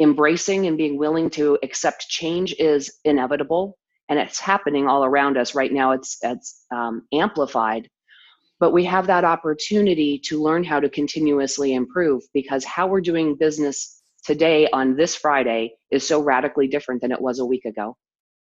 embracing 0.00 0.66
and 0.66 0.78
being 0.78 0.98
willing 0.98 1.30
to 1.30 1.58
accept 1.62 2.08
change 2.08 2.54
is 2.58 2.98
inevitable 3.04 3.78
and 4.08 4.18
it's 4.18 4.40
happening 4.40 4.88
all 4.88 5.04
around 5.04 5.36
us. 5.38 5.54
Right 5.54 5.72
now 5.72 5.92
it's 5.92 6.18
it's 6.22 6.64
um, 6.72 7.06
amplified 7.12 7.88
but 8.58 8.72
we 8.72 8.84
have 8.84 9.06
that 9.06 9.24
opportunity 9.24 10.18
to 10.18 10.42
learn 10.42 10.62
how 10.62 10.80
to 10.80 10.90
continuously 10.90 11.72
improve 11.72 12.22
because 12.34 12.62
how 12.64 12.86
we're 12.86 13.00
doing 13.00 13.34
business 13.34 14.02
today 14.22 14.68
on 14.74 14.96
this 14.96 15.14
friday 15.14 15.72
is 15.90 16.06
so 16.06 16.20
radically 16.20 16.68
different 16.68 17.00
than 17.00 17.10
it 17.10 17.20
was 17.20 17.38
a 17.38 17.46
week 17.46 17.64
ago. 17.64 17.96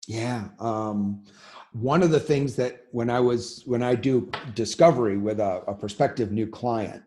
Yeah 0.07 0.49
um, 0.59 1.23
one 1.75 2.01
of 2.01 2.09
the 2.09 2.19
things 2.21 2.55
that 2.55 2.85
when 2.91 3.09
I 3.09 3.19
was 3.19 3.61
when 3.65 3.83
I 3.83 3.95
do 3.95 4.31
discovery 4.53 5.17
with 5.17 5.41
a, 5.41 5.61
a 5.67 5.75
prospective 5.75 6.31
new 6.31 6.47
client, 6.47 7.03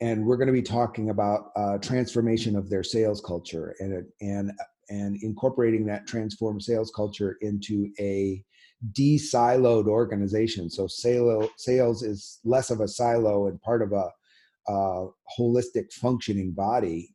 and 0.00 0.26
we're 0.26 0.36
going 0.36 0.48
to 0.48 0.52
be 0.52 0.60
talking 0.60 1.10
about 1.10 1.52
uh, 1.54 1.78
transformation 1.78 2.56
of 2.56 2.68
their 2.68 2.82
sales 2.82 3.20
culture 3.20 3.76
and 3.78 4.04
and 4.20 4.50
and 4.88 5.22
incorporating 5.22 5.86
that 5.86 6.08
transformed 6.08 6.64
sales 6.64 6.90
culture 6.96 7.36
into 7.42 7.92
a 8.00 8.44
de-siloed 8.90 9.86
organization. 9.86 10.68
So 10.68 10.88
sales 10.88 11.48
sales 11.56 12.02
is 12.02 12.40
less 12.44 12.70
of 12.70 12.80
a 12.80 12.88
silo 12.88 13.46
and 13.46 13.62
part 13.62 13.82
of 13.82 13.92
a, 13.92 14.10
a 14.66 15.06
holistic 15.38 15.92
functioning 15.92 16.50
body. 16.50 17.14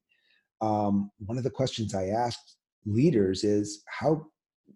Um, 0.62 1.12
one 1.26 1.38
of 1.38 1.44
the 1.44 1.50
questions 1.50 1.94
I 1.94 2.06
asked 2.08 2.56
leaders 2.86 3.44
is 3.44 3.84
how 4.00 4.28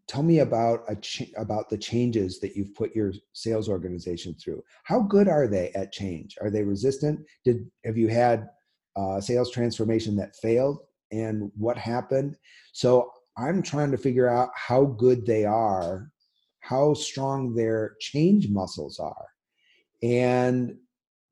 tell 0.08 0.24
me 0.24 0.40
about 0.40 0.82
a 0.88 0.96
ch- 0.96 1.32
about 1.38 1.70
the 1.70 1.78
changes 1.78 2.40
that 2.40 2.56
you've 2.56 2.76
put 2.76 2.96
your 2.96 3.14
sales 3.34 3.70
organization 3.70 4.36
through. 4.36 4.64
How 4.84 5.02
good 5.02 5.28
are 5.28 5.48
they 5.48 5.72
at 5.76 5.92
change? 5.92 6.36
Are 6.42 6.50
they 6.50 6.64
resistant? 6.64 7.20
Did 7.46 7.70
have 7.86 7.98
you 7.98 8.08
had 8.08 8.50
uh, 8.96 9.22
sales 9.22 9.52
transformation 9.52 10.16
that 10.18 10.36
failed? 10.42 10.80
And 11.12 11.52
what 11.58 11.78
happened? 11.78 12.38
So 12.74 13.12
i'm 13.38 13.62
trying 13.62 13.90
to 13.90 13.98
figure 13.98 14.28
out 14.28 14.50
how 14.56 14.84
good 14.84 15.26
they 15.26 15.46
are 15.46 16.12
how 16.62 16.94
strong 16.94 17.54
their 17.54 17.96
change 18.00 18.50
muscles 18.50 19.00
are. 19.00 19.28
And 20.02 20.78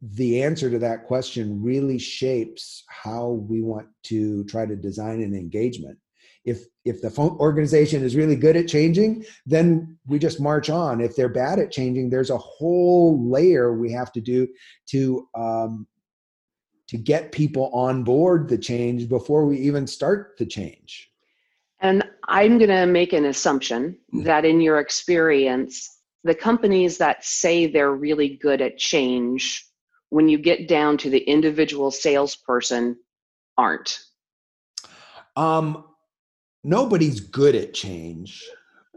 the 0.02 0.44
answer 0.44 0.70
to 0.70 0.80
that 0.80 1.06
question 1.06 1.62
really 1.62 2.00
shapes 2.00 2.84
how 2.88 3.30
we 3.30 3.62
want 3.62 3.88
to 4.04 4.44
try 4.46 4.66
to 4.66 4.76
design 4.76 5.22
an 5.22 5.36
engagement 5.36 5.98
if 6.46 6.64
if 6.86 7.02
the 7.02 7.12
organization 7.20 8.04
is 8.04 8.16
really 8.16 8.36
good 8.36 8.56
at 8.56 8.68
changing 8.68 9.24
then 9.46 9.98
we 10.08 10.18
just 10.18 10.40
march 10.40 10.70
on 10.70 11.02
if 11.02 11.16
they're 11.16 11.30
bad 11.30 11.60
at 11.60 11.72
changing 11.72 12.10
there's 12.10 12.30
a 12.30 12.38
whole 12.38 13.30
layer 13.30 13.74
we 13.74 13.92
have 13.92 14.12
to 14.12 14.22
do 14.22 14.48
to 14.88 15.28
um, 15.36 15.86
to 16.90 16.98
get 16.98 17.32
people 17.32 17.70
on 17.72 18.04
board 18.04 18.50
the 18.50 18.58
change 18.58 19.08
before 19.08 19.46
we 19.46 19.60
even 19.60 19.86
start 19.86 20.36
the 20.40 20.46
change. 20.46 21.12
And 21.82 22.04
I'm 22.28 22.58
going 22.58 22.72
to 22.72 22.88
make 22.88 23.14
an 23.14 23.26
assumption 23.26 23.96
mm. 24.12 24.24
that 24.24 24.44
in 24.44 24.60
your 24.60 24.80
experience, 24.80 26.00
the 26.24 26.34
companies 26.34 26.98
that 26.98 27.24
say 27.24 27.68
they're 27.68 27.94
really 27.94 28.38
good 28.38 28.60
at 28.60 28.80
change, 28.80 29.68
when 30.10 30.28
you 30.28 30.40
get 30.40 30.68
down 30.68 30.98
to 30.98 31.12
the 31.12 31.20
individual 31.20 31.92
salesperson, 31.92 32.98
aren't. 33.56 34.00
Um, 35.36 35.86
nobody's 36.64 37.20
good 37.20 37.56
at 37.56 37.74
change. 37.74 38.44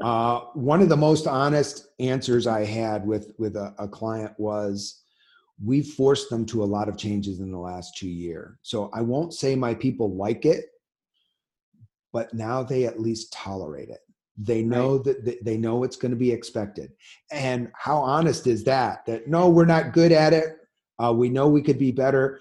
Uh, 0.03 0.41
one 0.55 0.83
of 0.83 0.89
the 0.89 0.97
most 0.97 1.27
honest 1.27 1.89
answers 2.01 2.47
I 2.47 2.65
had 2.65 3.07
with 3.07 3.33
with 3.39 3.57
a, 3.57 3.75
a 3.79 3.87
client 3.87 4.33
was, 4.39 5.03
we've 5.65 5.87
forced 5.87 6.29
them 6.29 6.45
to 6.47 6.65
a 6.65 6.65
lot 6.65 6.89
of 6.89 6.97
changes 6.97 7.41
in 7.41 7.53
the 7.53 7.59
last 7.59 7.97
two 7.97 8.09
years. 8.09 8.57
So 8.63 8.91
I 8.93 9.01
won't 9.01 9.35
say 9.35 9.55
my 9.55 9.75
people 9.75 10.15
like 10.17 10.45
it, 10.45 10.67
but 12.13 12.35
now 12.35 12.63
they 12.63 12.85
at 12.85 13.01
least 13.01 13.33
tolerate 13.33 13.91
it. 13.91 14.01
They 14.37 14.63
know 14.63 14.97
right. 14.97 15.05
that 15.05 15.45
they 15.45 15.57
know 15.57 15.85
it's 15.85 15.97
going 15.97 16.11
to 16.11 16.17
be 16.17 16.33
expected. 16.33 16.93
And 17.31 17.71
how 17.75 17.99
honest 17.99 18.47
is 18.47 18.65
that? 18.65 19.07
That 19.07 19.29
no, 19.29 19.51
we're 19.51 19.67
not 19.67 19.93
good 19.93 20.11
at 20.11 20.33
it. 20.33 20.57
Uh, 20.99 21.13
we 21.13 21.29
know 21.29 21.49
we 21.49 21.63
could 21.63 21.79
be 21.79 21.93
better, 21.93 22.41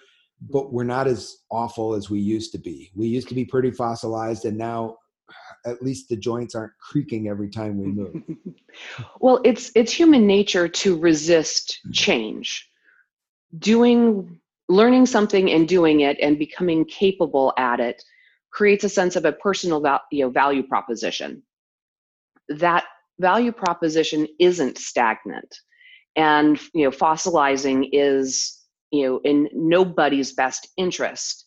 but 0.50 0.74
we're 0.74 0.84
not 0.84 1.06
as 1.06 1.38
awful 1.52 1.94
as 1.94 2.10
we 2.10 2.20
used 2.20 2.54
to 2.54 2.58
be. 2.58 2.92
We 2.96 3.08
used 3.08 3.28
to 3.28 3.36
be 3.36 3.46
pretty 3.46 3.72
fossilized, 3.72 4.46
and 4.46 4.58
now 4.58 4.98
at 5.66 5.82
least 5.82 6.10
the 6.10 6.16
joints 6.16 6.56
aren't 6.56 6.78
creaking 6.80 7.28
every 7.28 7.50
time 7.50 7.80
we 7.80 7.88
move. 7.88 8.24
well, 9.20 9.40
it's 9.44 9.72
it's 9.76 9.92
human 9.92 10.26
nature 10.26 10.68
to 10.68 10.98
resist 10.98 11.80
mm. 11.88 11.94
change 11.94 12.68
doing 13.58 14.40
learning 14.70 15.06
something 15.06 15.52
and 15.52 15.68
doing 15.68 16.02
it 16.02 16.18
and 16.22 16.40
becoming 16.40 16.86
capable 16.86 17.54
at 17.58 17.80
it 17.80 18.02
creates 18.52 18.84
a 18.84 18.90
sense 18.90 19.16
of 19.16 19.26
a 19.26 19.34
personal 19.34 19.82
val- 19.82 20.02
you 20.12 20.24
know, 20.24 20.30
value 20.30 20.64
proposition 20.64 21.44
that 22.48 22.86
value 23.20 23.52
proposition 23.52 24.28
isn't 24.40 24.78
stagnant 24.78 25.56
and 26.16 26.60
you 26.74 26.84
know 26.84 26.92
fossilizing 26.92 27.88
is 27.92 28.60
you 28.92 29.06
know 29.08 29.22
in 29.24 29.50
nobody's 29.54 30.34
best 30.34 30.68
interest 30.78 31.46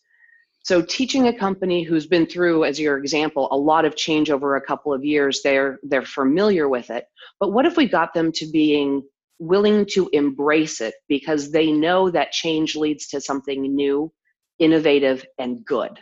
so 0.65 0.81
teaching 0.81 1.27
a 1.27 1.37
company 1.37 1.83
who's 1.83 2.07
been 2.07 2.25
through 2.25 2.65
as 2.65 2.79
your 2.79 2.97
example 2.97 3.47
a 3.51 3.57
lot 3.57 3.85
of 3.85 3.95
change 3.95 4.29
over 4.29 4.55
a 4.55 4.61
couple 4.61 4.93
of 4.93 5.05
years 5.05 5.41
they're 5.43 5.79
they're 5.83 6.01
familiar 6.01 6.67
with 6.67 6.89
it 6.89 7.05
but 7.39 7.53
what 7.53 7.65
if 7.65 7.77
we 7.77 7.87
got 7.87 8.13
them 8.13 8.31
to 8.31 8.45
being 8.51 9.01
willing 9.39 9.85
to 9.85 10.09
embrace 10.13 10.81
it 10.81 10.95
because 11.07 11.51
they 11.51 11.71
know 11.71 12.09
that 12.09 12.31
change 12.31 12.75
leads 12.75 13.07
to 13.07 13.21
something 13.21 13.61
new, 13.75 14.11
innovative, 14.59 15.25
and 15.37 15.65
good. 15.65 15.99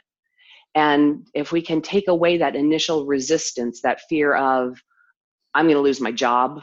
And 0.76 1.28
if 1.34 1.52
we 1.52 1.62
can 1.62 1.82
take 1.82 2.08
away 2.08 2.38
that 2.38 2.56
initial 2.56 3.06
resistance, 3.06 3.82
that 3.82 4.02
fear 4.10 4.36
of, 4.36 4.80
I'm 5.54 5.66
going 5.66 5.76
to 5.76 5.82
lose 5.82 6.02
my 6.02 6.12
job, 6.12 6.62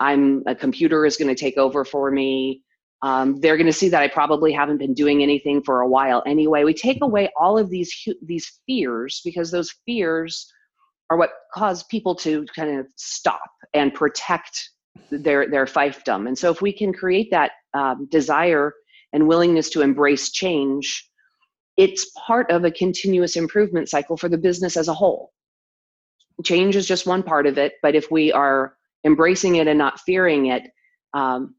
I'm 0.00 0.42
a 0.46 0.54
computer 0.54 1.06
is 1.06 1.16
going 1.16 1.34
to 1.34 1.40
take 1.40 1.56
over 1.56 1.84
for 1.84 2.10
me. 2.10 2.62
Um, 3.02 3.40
they're 3.40 3.56
going 3.56 3.66
to 3.66 3.72
see 3.72 3.88
that 3.90 4.02
I 4.02 4.08
probably 4.08 4.52
haven't 4.52 4.78
been 4.78 4.94
doing 4.94 5.22
anything 5.22 5.62
for 5.62 5.80
a 5.80 5.88
while 5.88 6.22
anyway. 6.26 6.64
We 6.64 6.74
take 6.74 6.98
away 7.02 7.30
all 7.38 7.58
of 7.58 7.70
these 7.70 7.92
these 8.22 8.60
fears 8.66 9.20
because 9.24 9.50
those 9.50 9.74
fears 9.84 10.50
are 11.10 11.16
what 11.16 11.30
cause 11.54 11.84
people 11.84 12.14
to 12.16 12.46
kind 12.54 12.78
of 12.78 12.86
stop 12.96 13.50
and 13.74 13.92
protect 13.92 14.70
their 15.10 15.48
their 15.48 15.66
fiefdom. 15.66 16.26
And 16.26 16.38
so, 16.38 16.50
if 16.50 16.62
we 16.62 16.72
can 16.72 16.92
create 16.92 17.30
that 17.30 17.52
um, 17.74 18.08
desire 18.10 18.72
and 19.12 19.28
willingness 19.28 19.70
to 19.70 19.82
embrace 19.82 20.30
change, 20.30 21.08
it's 21.76 22.10
part 22.26 22.50
of 22.50 22.64
a 22.64 22.70
continuous 22.70 23.36
improvement 23.36 23.88
cycle 23.88 24.16
for 24.16 24.28
the 24.28 24.38
business 24.38 24.76
as 24.76 24.88
a 24.88 24.94
whole. 24.94 25.32
Change 26.44 26.76
is 26.76 26.86
just 26.86 27.06
one 27.06 27.22
part 27.22 27.46
of 27.46 27.58
it, 27.58 27.74
but 27.82 27.94
if 27.94 28.10
we 28.10 28.32
are 28.32 28.76
embracing 29.04 29.56
it 29.56 29.68
and 29.68 29.78
not 29.78 30.00
fearing 30.00 30.46
it, 30.46 30.64
um, 31.14 31.54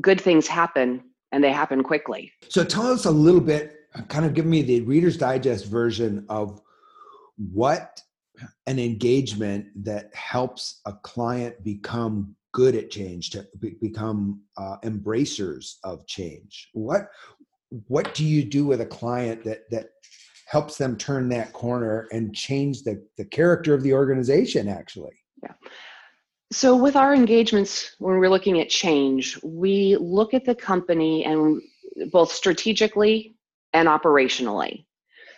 good 0.00 0.20
things 0.20 0.46
happen 0.46 1.02
and 1.32 1.42
they 1.42 1.52
happen 1.52 1.82
quickly. 1.82 2.32
So, 2.48 2.64
tell 2.64 2.86
us 2.86 3.04
a 3.04 3.10
little 3.10 3.40
bit, 3.40 3.76
kind 4.08 4.24
of 4.24 4.34
give 4.34 4.46
me 4.46 4.62
the 4.62 4.82
Reader's 4.82 5.16
Digest 5.16 5.66
version 5.66 6.26
of 6.28 6.60
what 7.36 8.00
an 8.66 8.78
engagement 8.78 9.66
that 9.84 10.14
helps 10.14 10.80
a 10.86 10.92
client 10.92 11.62
become 11.64 12.34
good 12.52 12.74
at 12.74 12.90
change 12.90 13.30
to 13.30 13.46
become 13.80 14.40
uh, 14.58 14.76
embracers 14.82 15.78
of 15.84 16.06
change. 16.06 16.68
What 16.74 17.08
what 17.88 18.12
do 18.12 18.26
you 18.26 18.44
do 18.44 18.66
with 18.66 18.82
a 18.82 18.86
client 18.86 19.44
that 19.44 19.70
that 19.70 19.88
helps 20.46 20.76
them 20.76 20.98
turn 20.98 21.30
that 21.30 21.54
corner 21.54 22.08
and 22.12 22.34
change 22.34 22.82
the 22.82 23.02
the 23.16 23.24
character 23.24 23.72
of 23.72 23.82
the 23.82 23.94
organization 23.94 24.68
actually? 24.68 25.14
Yeah 25.42 25.54
so 26.52 26.76
with 26.76 26.96
our 26.96 27.14
engagements 27.14 27.96
when 27.98 28.18
we're 28.18 28.28
looking 28.28 28.60
at 28.60 28.68
change 28.68 29.38
we 29.42 29.96
look 29.96 30.34
at 30.34 30.44
the 30.44 30.54
company 30.54 31.24
and 31.24 31.60
both 32.10 32.30
strategically 32.30 33.34
and 33.72 33.88
operationally 33.88 34.84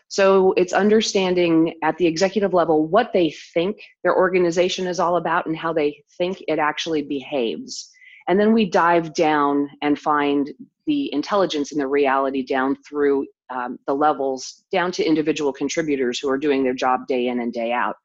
so 0.08 0.52
it's 0.56 0.72
understanding 0.72 1.74
at 1.82 1.96
the 1.98 2.06
executive 2.06 2.54
level 2.54 2.86
what 2.86 3.12
they 3.12 3.30
think 3.30 3.80
their 4.02 4.16
organization 4.16 4.86
is 4.86 5.00
all 5.00 5.16
about 5.16 5.46
and 5.46 5.56
how 5.56 5.72
they 5.72 6.04
think 6.16 6.42
it 6.46 6.58
actually 6.58 7.02
behaves. 7.02 7.90
And 8.28 8.38
then 8.38 8.52
we 8.52 8.64
dive 8.64 9.12
down 9.14 9.68
and 9.82 9.98
find 9.98 10.50
the 10.86 11.12
intelligence 11.12 11.72
and 11.72 11.80
the 11.80 11.88
reality 11.88 12.44
down 12.44 12.76
through 12.88 13.26
um, 13.50 13.78
the 13.86 13.94
levels, 13.94 14.64
down 14.70 14.92
to 14.92 15.04
individual 15.04 15.52
contributors 15.52 16.18
who 16.18 16.30
are 16.30 16.38
doing 16.38 16.62
their 16.62 16.74
job 16.74 17.06
day 17.06 17.26
in 17.28 17.40
and 17.40 17.52
day 17.52 17.72
out. 17.72 17.96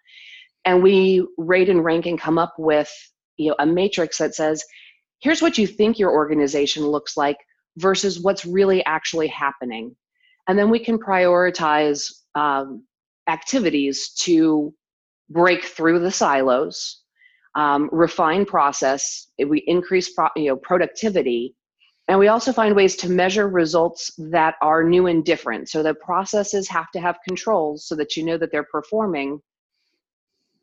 And 0.66 0.84
we 0.84 1.26
rate 1.38 1.70
and 1.70 1.84
rank 1.84 2.06
and 2.06 2.20
come 2.20 2.38
up 2.38 2.54
with 2.58 2.92
you 3.38 3.50
know, 3.50 3.56
a 3.60 3.66
matrix 3.66 4.18
that 4.18 4.36
says, 4.36 4.64
here's 5.20 5.42
what 5.42 5.58
you 5.58 5.66
think 5.66 5.98
your 5.98 6.12
organization 6.12 6.86
looks 6.86 7.18
like 7.18 7.38
versus 7.78 8.20
what's 8.20 8.46
really 8.46 8.84
actually 8.86 9.28
happening 9.28 9.96
and 10.50 10.58
then 10.58 10.72
we 10.72 10.80
can 10.80 10.98
prioritize 10.98 12.12
um, 12.34 12.84
activities 13.28 14.10
to 14.16 14.74
break 15.30 15.64
through 15.64 16.00
the 16.00 16.10
silos, 16.10 17.04
um, 17.54 17.88
refine 17.92 18.46
process, 18.46 19.28
we 19.48 19.64
increase 19.68 20.12
pro- 20.12 20.30
you 20.36 20.48
know, 20.48 20.56
productivity, 20.56 21.56
and 22.08 22.18
we 22.18 22.30
also 22.30 22.52
find 22.52 22.76
ways 22.76 22.96
to 22.96 23.10
measure 23.10 23.48
results 23.48 24.12
that 24.18 24.56
are 24.64 24.84
new 24.84 25.06
and 25.06 25.24
different. 25.24 25.70
So 25.70 25.84
the 25.84 25.94
processes 25.94 26.68
have 26.70 26.90
to 26.94 27.00
have 27.00 27.20
controls 27.28 27.88
so 27.88 27.96
that 27.98 28.18
you 28.18 28.26
know 28.26 28.40
that 28.40 28.52
they're 28.52 28.64
performing. 28.72 29.40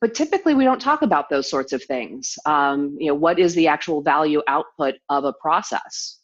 But 0.07 0.15
typically, 0.15 0.55
we 0.55 0.63
don't 0.63 0.81
talk 0.81 1.03
about 1.03 1.29
those 1.31 1.51
sorts 1.51 1.73
of 1.73 1.83
things. 1.83 2.39
Um, 2.47 2.97
you 3.01 3.09
know, 3.09 3.15
what 3.17 3.41
is 3.41 3.57
the 3.57 3.67
actual 3.67 4.03
value 4.03 4.41
output 4.47 4.95
of 5.09 5.25
a 5.25 5.33
process? 5.33 6.21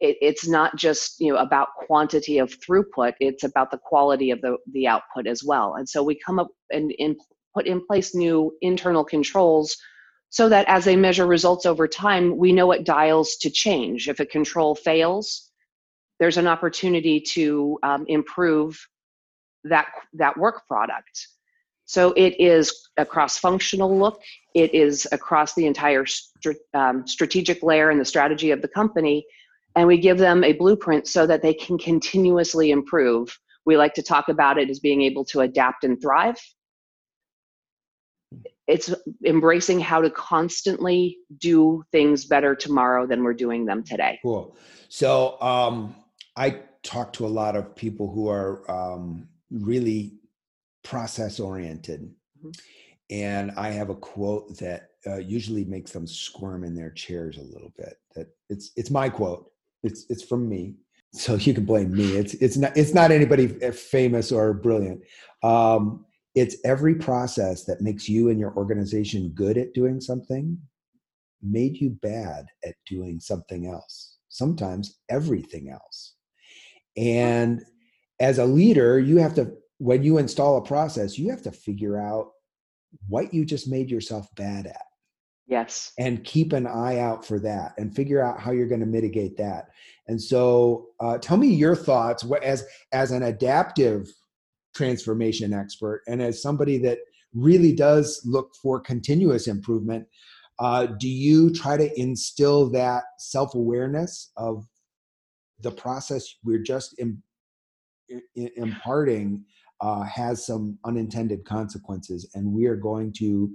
it, 0.00 0.16
it's 0.20 0.48
not 0.48 0.76
just 0.76 1.20
you 1.20 1.32
know 1.32 1.38
about 1.38 1.68
quantity 1.86 2.38
of 2.38 2.58
throughput 2.60 3.12
it's 3.20 3.44
about 3.44 3.70
the 3.70 3.78
quality 3.78 4.30
of 4.30 4.40
the, 4.40 4.56
the 4.72 4.86
output 4.86 5.26
as 5.26 5.44
well 5.44 5.74
and 5.74 5.88
so 5.88 6.02
we 6.02 6.18
come 6.18 6.38
up 6.38 6.48
and, 6.70 6.92
and 6.98 7.16
put 7.54 7.66
in 7.66 7.84
place 7.86 8.14
new 8.14 8.50
internal 8.62 9.04
controls 9.04 9.76
so 10.30 10.48
that 10.48 10.66
as 10.68 10.84
they 10.84 10.96
measure 10.96 11.26
results 11.26 11.66
over 11.66 11.86
time 11.86 12.38
we 12.38 12.52
know 12.52 12.66
what 12.66 12.84
dials 12.84 13.36
to 13.36 13.50
change 13.50 14.08
if 14.08 14.20
a 14.20 14.26
control 14.26 14.74
fails 14.74 15.50
there's 16.18 16.38
an 16.38 16.46
opportunity 16.46 17.20
to 17.20 17.78
um, 17.82 18.04
improve 18.08 18.78
that 19.64 19.86
that 20.14 20.36
work 20.38 20.66
product 20.66 21.28
so 21.90 22.12
it 22.12 22.38
is 22.40 22.88
a 22.96 23.04
cross-functional 23.04 23.98
look 23.98 24.20
it 24.54 24.72
is 24.74 25.06
across 25.12 25.54
the 25.54 25.66
entire 25.66 26.04
um, 26.74 27.06
strategic 27.06 27.62
layer 27.62 27.90
and 27.90 28.00
the 28.00 28.04
strategy 28.04 28.50
of 28.50 28.62
the 28.62 28.68
company 28.68 29.24
and 29.76 29.86
we 29.86 29.98
give 29.98 30.18
them 30.18 30.44
a 30.44 30.52
blueprint 30.52 31.06
so 31.06 31.26
that 31.26 31.42
they 31.42 31.54
can 31.54 31.78
continuously 31.78 32.70
improve. 32.70 33.36
We 33.66 33.76
like 33.76 33.94
to 33.94 34.02
talk 34.02 34.28
about 34.28 34.58
it 34.58 34.70
as 34.70 34.80
being 34.80 35.02
able 35.02 35.24
to 35.26 35.40
adapt 35.40 35.84
and 35.84 36.00
thrive. 36.00 36.36
It's 38.66 38.92
embracing 39.24 39.80
how 39.80 40.00
to 40.00 40.10
constantly 40.10 41.18
do 41.38 41.82
things 41.90 42.24
better 42.24 42.54
tomorrow 42.54 43.06
than 43.06 43.22
we're 43.24 43.34
doing 43.34 43.64
them 43.64 43.82
today. 43.82 44.18
Cool. 44.22 44.56
So 44.88 45.40
um, 45.40 45.94
I 46.36 46.60
talk 46.82 47.12
to 47.14 47.26
a 47.26 47.28
lot 47.28 47.56
of 47.56 47.74
people 47.74 48.10
who 48.12 48.28
are 48.28 48.68
um, 48.70 49.28
really 49.50 50.14
process 50.82 51.40
oriented. 51.40 52.10
Mm-hmm. 52.38 52.50
And 53.10 53.50
I 53.56 53.70
have 53.70 53.90
a 53.90 53.94
quote 53.94 54.56
that 54.58 54.90
uh, 55.06 55.18
usually 55.18 55.64
makes 55.64 55.90
them 55.90 56.06
squirm 56.06 56.62
in 56.62 56.74
their 56.74 56.90
chairs 56.90 57.38
a 57.38 57.42
little 57.42 57.72
bit. 57.76 57.94
That 58.14 58.28
it's 58.48 58.70
it's 58.76 58.90
my 58.90 59.08
quote, 59.08 59.50
it's 59.82 60.06
it's 60.08 60.22
from 60.22 60.48
me, 60.48 60.74
so 61.12 61.34
you 61.34 61.54
can 61.54 61.64
blame 61.64 61.92
me. 61.92 62.16
It's 62.16 62.34
it's 62.34 62.56
not 62.56 62.76
it's 62.76 62.94
not 62.94 63.10
anybody 63.10 63.48
famous 63.72 64.30
or 64.30 64.54
brilliant. 64.54 65.02
Um, 65.42 66.06
it's 66.34 66.56
every 66.64 66.94
process 66.94 67.64
that 67.64 67.80
makes 67.80 68.08
you 68.08 68.28
and 68.28 68.38
your 68.38 68.54
organization 68.54 69.32
good 69.34 69.58
at 69.58 69.74
doing 69.74 70.00
something 70.00 70.56
made 71.42 71.76
you 71.76 71.90
bad 72.02 72.46
at 72.64 72.74
doing 72.86 73.18
something 73.20 73.66
else. 73.66 74.18
Sometimes 74.28 74.98
everything 75.08 75.70
else. 75.70 76.14
And 76.96 77.62
as 78.20 78.38
a 78.38 78.44
leader, 78.44 78.98
you 78.98 79.16
have 79.16 79.34
to, 79.34 79.52
when 79.80 80.02
you 80.02 80.18
install 80.18 80.58
a 80.58 80.62
process, 80.62 81.18
you 81.18 81.30
have 81.30 81.40
to 81.40 81.50
figure 81.50 81.98
out 81.98 82.32
what 83.08 83.32
you 83.32 83.46
just 83.46 83.66
made 83.66 83.90
yourself 83.90 84.28
bad 84.36 84.66
at. 84.66 84.82
Yes. 85.46 85.92
And 85.98 86.22
keep 86.22 86.52
an 86.52 86.66
eye 86.66 86.98
out 86.98 87.24
for 87.24 87.40
that 87.40 87.72
and 87.78 87.96
figure 87.96 88.22
out 88.22 88.38
how 88.38 88.52
you're 88.52 88.68
going 88.68 88.82
to 88.82 88.86
mitigate 88.86 89.38
that. 89.38 89.70
And 90.06 90.20
so, 90.20 90.88
uh, 91.00 91.16
tell 91.16 91.38
me 91.38 91.48
your 91.48 91.74
thoughts 91.74 92.24
as 92.42 92.64
as 92.92 93.10
an 93.10 93.22
adaptive 93.22 94.06
transformation 94.76 95.54
expert 95.54 96.02
and 96.06 96.20
as 96.20 96.42
somebody 96.42 96.76
that 96.78 96.98
really 97.32 97.72
does 97.72 98.20
look 98.24 98.54
for 98.62 98.80
continuous 98.80 99.48
improvement. 99.48 100.06
Uh, 100.58 100.86
do 100.86 101.08
you 101.08 101.50
try 101.50 101.78
to 101.78 101.98
instill 101.98 102.68
that 102.68 103.04
self 103.18 103.54
awareness 103.54 104.30
of 104.36 104.66
the 105.62 105.70
process 105.70 106.36
we're 106.44 106.58
just 106.58 106.94
Im- 106.98 107.22
imparting 108.34 109.44
uh, 109.80 110.02
has 110.02 110.44
some 110.44 110.78
unintended 110.84 111.44
consequences, 111.44 112.30
and 112.34 112.52
we 112.52 112.66
are 112.66 112.76
going 112.76 113.12
to 113.14 113.50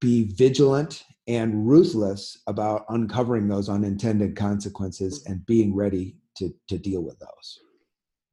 be 0.00 0.24
vigilant 0.34 1.04
and 1.26 1.66
ruthless 1.66 2.38
about 2.46 2.84
uncovering 2.90 3.48
those 3.48 3.68
unintended 3.68 4.36
consequences 4.36 5.24
and 5.26 5.44
being 5.46 5.74
ready 5.74 6.16
to, 6.36 6.54
to 6.68 6.78
deal 6.78 7.02
with 7.02 7.18
those. 7.18 7.60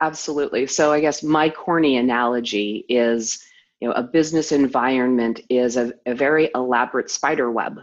Absolutely. 0.01 0.67
So 0.67 0.91
I 0.91 0.99
guess 0.99 1.23
my 1.23 1.49
corny 1.49 1.97
analogy 1.97 2.85
is, 2.89 3.41
you 3.79 3.87
know, 3.87 3.93
a 3.93 4.03
business 4.03 4.51
environment 4.51 5.39
is 5.49 5.77
a, 5.77 5.93
a 6.05 6.13
very 6.13 6.49
elaborate 6.53 7.09
spider 7.09 7.49
web. 7.49 7.79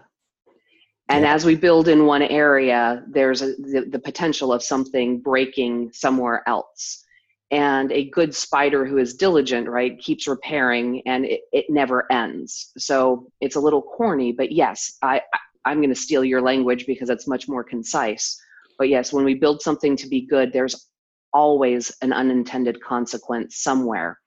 And 1.09 1.25
yeah. 1.25 1.35
as 1.35 1.45
we 1.45 1.57
build 1.57 1.89
in 1.89 2.07
one 2.07 2.23
area, 2.23 3.03
there's 3.09 3.43
a, 3.43 3.55
the, 3.57 3.87
the 3.91 3.99
potential 3.99 4.53
of 4.53 4.63
something 4.63 5.21
breaking 5.21 5.91
somewhere 5.93 6.47
else 6.47 7.05
and 7.51 7.91
a 7.91 8.09
good 8.11 8.35
spider 8.35 8.87
who 8.87 8.99
is 8.99 9.15
diligent 9.15 9.69
right 9.69 9.99
keeps 9.99 10.29
repairing 10.29 11.03
and 11.07 11.25
it, 11.25 11.41
it 11.53 11.67
never 11.69 12.11
ends. 12.13 12.73
So 12.79 13.31
it's 13.41 13.57
a 13.57 13.61
little 13.61 13.83
corny 13.83 14.33
but 14.33 14.53
yes 14.53 14.97
i, 15.03 15.21
I 15.65 15.73
am 15.73 15.79
going 15.79 15.91
to 15.91 15.95
steal 15.95 16.25
your 16.25 16.41
language 16.41 16.87
because 16.87 17.11
it's 17.11 17.29
much 17.29 17.49
more 17.49 17.65
concise. 17.65 18.41
But 18.79 18.89
yes 18.89 19.13
when 19.13 19.25
we 19.25 19.35
build 19.35 19.63
something 19.63 19.97
to 19.97 20.09
be 20.09 20.27
good 20.27 20.53
there's 20.53 20.89
always 21.33 21.93
an 22.03 22.13
unintended 22.13 22.83
consequence 22.83 23.59
somewhere. 23.59 24.19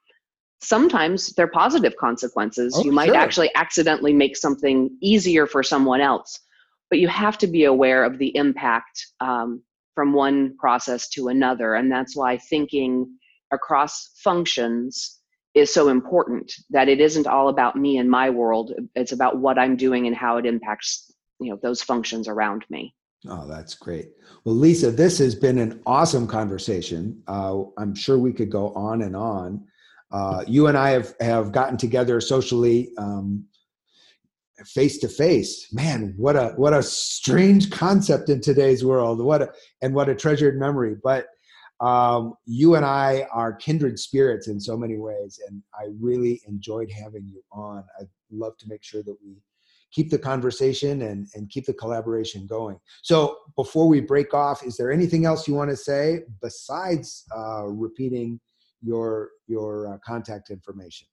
Sometimes 0.62 1.34
they're 1.34 1.48
positive 1.48 1.94
consequences. 1.98 2.74
Oh, 2.78 2.86
you 2.86 2.94
might 2.94 3.08
sure. 3.08 3.18
actually 3.18 3.52
accidentally 3.56 4.14
make 4.14 4.38
something 4.38 4.96
easier 5.02 5.46
for 5.46 5.62
someone 5.64 6.00
else 6.00 6.40
but 6.94 7.00
you 7.00 7.08
have 7.08 7.40
to 7.40 7.48
be 7.48 7.64
aware 7.64 8.04
of 8.04 8.20
the 8.20 8.36
impact 8.36 9.08
um, 9.20 9.64
from 9.96 10.14
one 10.14 10.56
process 10.58 11.10
to 11.10 11.28
another. 11.28 11.76
And 11.76 11.92
that's 11.92 12.16
why 12.16 12.38
thinking 12.38 13.18
across 13.52 14.12
functions 14.24 15.20
is 15.54 15.72
so 15.72 15.90
important 15.90 16.52
that 16.72 16.90
it 16.90 17.00
isn't 17.00 17.28
all 17.28 17.50
about 17.50 17.76
me 17.76 17.98
and 17.98 18.10
my 18.10 18.30
world. 18.30 18.74
It's 18.96 19.12
about 19.12 19.38
what 19.38 19.60
I'm 19.60 19.76
doing 19.76 20.08
and 20.08 20.16
how 20.16 20.38
it 20.38 20.46
impacts, 20.46 21.14
you 21.40 21.52
know, 21.52 21.60
those 21.62 21.82
functions 21.82 22.28
around 22.28 22.66
me. 22.70 22.96
Oh, 23.28 23.48
that's 23.48 23.76
great. 23.76 24.10
Well, 24.44 24.56
Lisa, 24.56 24.92
this 24.92 25.20
has 25.20 25.36
been 25.36 25.58
an 25.58 25.82
awesome 25.86 26.28
conversation. 26.28 27.22
Uh, 27.28 27.64
I'm 27.78 27.96
sure 27.96 28.18
we 28.18 28.34
could 28.34 28.50
go 28.50 28.74
on 28.74 29.04
and 29.04 29.16
on. 29.16 29.66
Uh, 30.12 30.44
you 30.48 30.68
and 30.68 30.78
I 30.78 30.90
have, 30.90 31.16
have 31.20 31.52
gotten 31.52 31.78
together 31.78 32.20
socially 32.20 32.92
um, 32.98 33.46
face 34.66 35.00
to 35.00 35.08
face 35.08 35.68
man 35.74 36.14
what 36.18 36.36
a 36.36 36.50
what 36.58 36.74
a 36.74 36.84
strange 36.84 37.72
concept 37.72 38.30
in 38.30 38.40
today's 38.40 38.86
world. 38.86 39.20
What 39.20 39.42
a 39.42 39.52
and 39.82 39.94
what 39.94 40.10
a 40.10 40.16
treasured 40.16 40.60
memory. 40.60 40.96
But 41.04 41.28
um, 41.80 42.36
you 42.46 42.76
and 42.76 42.86
i 42.86 43.28
are 43.34 43.54
kindred 43.54 44.00
spirits 44.00 44.48
in 44.48 44.60
so 44.60 44.78
many 44.78 44.98
ways 44.98 45.40
and 45.48 45.62
i 45.74 45.88
really 46.00 46.42
enjoyed 46.48 46.92
having 46.92 47.28
you 47.28 47.42
on. 47.52 47.84
I'd 48.00 48.08
love 48.32 48.58
to 48.60 48.68
make 48.68 48.84
sure 48.84 49.04
that 49.04 49.16
we 49.26 49.42
keep 49.92 50.10
the 50.10 50.20
conversation 50.20 51.02
and 51.04 51.28
and 51.34 51.50
keep 51.50 51.66
the 51.66 51.74
collaboration 51.74 52.46
going. 52.48 52.80
So 53.02 53.38
before 53.56 53.88
we 53.88 54.02
break 54.02 54.34
off 54.34 54.64
is 54.64 54.78
there 54.78 54.92
anything 54.92 55.26
else 55.26 55.48
you 55.48 55.56
want 55.56 55.72
to 55.72 55.78
say 55.78 56.22
besides 56.42 57.26
uh, 57.36 57.66
repeating 57.66 58.40
your 58.82 59.30
your 59.48 59.94
uh, 59.94 59.98
contact 60.06 60.52
information 60.52 61.08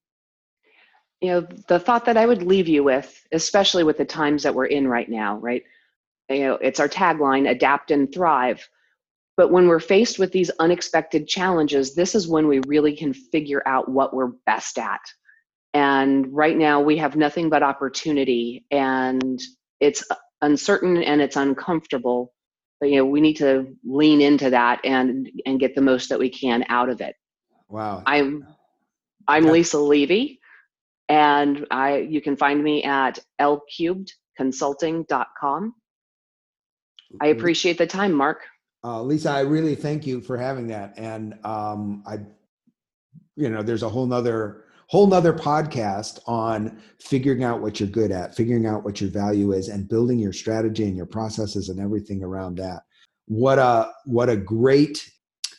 you 1.20 1.28
know 1.28 1.46
the 1.68 1.78
thought 1.78 2.04
that 2.04 2.16
i 2.16 2.26
would 2.26 2.42
leave 2.42 2.68
you 2.68 2.82
with 2.82 3.26
especially 3.32 3.84
with 3.84 3.98
the 3.98 4.04
times 4.04 4.42
that 4.42 4.54
we're 4.54 4.66
in 4.66 4.88
right 4.88 5.08
now 5.08 5.36
right? 5.38 5.62
You 6.28 6.40
know 6.40 6.54
it's 6.54 6.80
our 6.80 6.88
tagline 6.88 7.50
adapt 7.50 7.90
and 7.90 8.12
thrive. 8.12 8.66
But 9.36 9.50
when 9.50 9.68
we're 9.68 9.80
faced 9.80 10.18
with 10.18 10.32
these 10.32 10.50
unexpected 10.58 11.26
challenges 11.26 11.94
this 11.94 12.14
is 12.14 12.28
when 12.28 12.46
we 12.46 12.60
really 12.66 12.96
can 12.96 13.12
figure 13.12 13.62
out 13.66 13.88
what 13.88 14.14
we're 14.14 14.32
best 14.46 14.78
at. 14.78 15.00
And 15.74 16.32
right 16.32 16.56
now 16.56 16.80
we 16.80 16.96
have 16.98 17.16
nothing 17.16 17.48
but 17.48 17.62
opportunity 17.62 18.64
and 18.70 19.40
it's 19.80 20.04
uncertain 20.42 21.02
and 21.02 21.20
it's 21.20 21.36
uncomfortable 21.36 22.32
but 22.80 22.88
you 22.90 22.96
know 22.96 23.04
we 23.04 23.20
need 23.20 23.36
to 23.36 23.76
lean 23.84 24.20
into 24.20 24.50
that 24.50 24.80
and 24.84 25.30
and 25.46 25.60
get 25.60 25.74
the 25.74 25.82
most 25.82 26.08
that 26.08 26.18
we 26.18 26.30
can 26.30 26.64
out 26.68 26.88
of 26.88 27.00
it. 27.00 27.14
Wow. 27.68 28.02
I'm 28.06 28.46
i'm 29.28 29.44
lisa 29.44 29.78
levy 29.78 30.39
and 31.10 31.66
I, 31.72 31.98
you 31.98 32.22
can 32.22 32.36
find 32.36 32.62
me 32.62 32.84
at 32.84 33.18
lcubedconsulting.com. 33.40 35.74
I 37.20 37.26
appreciate 37.26 37.76
the 37.76 37.88
time, 37.88 38.12
Mark. 38.12 38.42
Uh, 38.84 39.02
Lisa, 39.02 39.30
I 39.30 39.40
really 39.40 39.74
thank 39.74 40.06
you 40.06 40.20
for 40.20 40.38
having 40.38 40.68
that. 40.68 40.94
And 40.96 41.34
um, 41.44 42.04
I, 42.06 42.18
you 43.34 43.50
know, 43.50 43.62
there's 43.62 43.82
a 43.82 43.88
whole 43.88 44.06
nother 44.06 44.66
whole 44.86 45.08
nother 45.08 45.32
podcast 45.32 46.20
on 46.26 46.80
figuring 47.00 47.42
out 47.44 47.60
what 47.60 47.80
you're 47.80 47.88
good 47.88 48.12
at, 48.12 48.36
figuring 48.36 48.66
out 48.66 48.84
what 48.84 49.00
your 49.00 49.10
value 49.10 49.52
is, 49.52 49.68
and 49.68 49.88
building 49.88 50.20
your 50.20 50.32
strategy 50.32 50.84
and 50.84 50.96
your 50.96 51.06
processes 51.06 51.68
and 51.68 51.80
everything 51.80 52.22
around 52.22 52.56
that. 52.56 52.82
What 53.26 53.58
a 53.58 53.90
what 54.04 54.28
a 54.28 54.36
great 54.36 55.10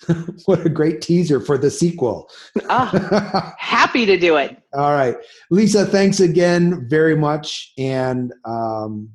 what 0.45 0.65
a 0.65 0.69
great 0.69 1.01
teaser 1.01 1.39
for 1.39 1.57
the 1.57 1.69
sequel. 1.69 2.29
oh, 2.69 3.53
happy 3.57 4.05
to 4.05 4.17
do 4.17 4.37
it. 4.37 4.61
All 4.73 4.91
right. 4.91 5.15
Lisa, 5.49 5.85
thanks 5.85 6.19
again 6.19 6.87
very 6.89 7.15
much. 7.15 7.73
And 7.77 8.33
um, 8.45 9.09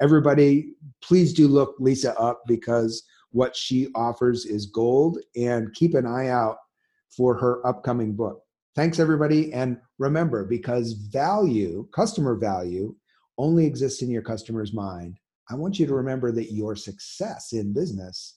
everybody, 0.00 0.74
please 1.02 1.32
do 1.32 1.48
look 1.48 1.76
Lisa 1.78 2.18
up 2.18 2.42
because 2.46 3.04
what 3.30 3.56
she 3.56 3.88
offers 3.94 4.44
is 4.44 4.66
gold 4.66 5.18
and 5.36 5.72
keep 5.74 5.94
an 5.94 6.06
eye 6.06 6.28
out 6.28 6.56
for 7.16 7.36
her 7.36 7.66
upcoming 7.66 8.14
book. 8.14 8.42
Thanks, 8.74 8.98
everybody. 8.98 9.52
And 9.52 9.78
remember, 9.98 10.44
because 10.44 10.92
value, 10.92 11.86
customer 11.94 12.36
value, 12.36 12.94
only 13.38 13.66
exists 13.66 14.02
in 14.02 14.10
your 14.10 14.22
customer's 14.22 14.72
mind, 14.72 15.18
I 15.50 15.54
want 15.54 15.78
you 15.78 15.86
to 15.86 15.94
remember 15.94 16.32
that 16.32 16.52
your 16.52 16.76
success 16.76 17.52
in 17.52 17.72
business 17.72 18.36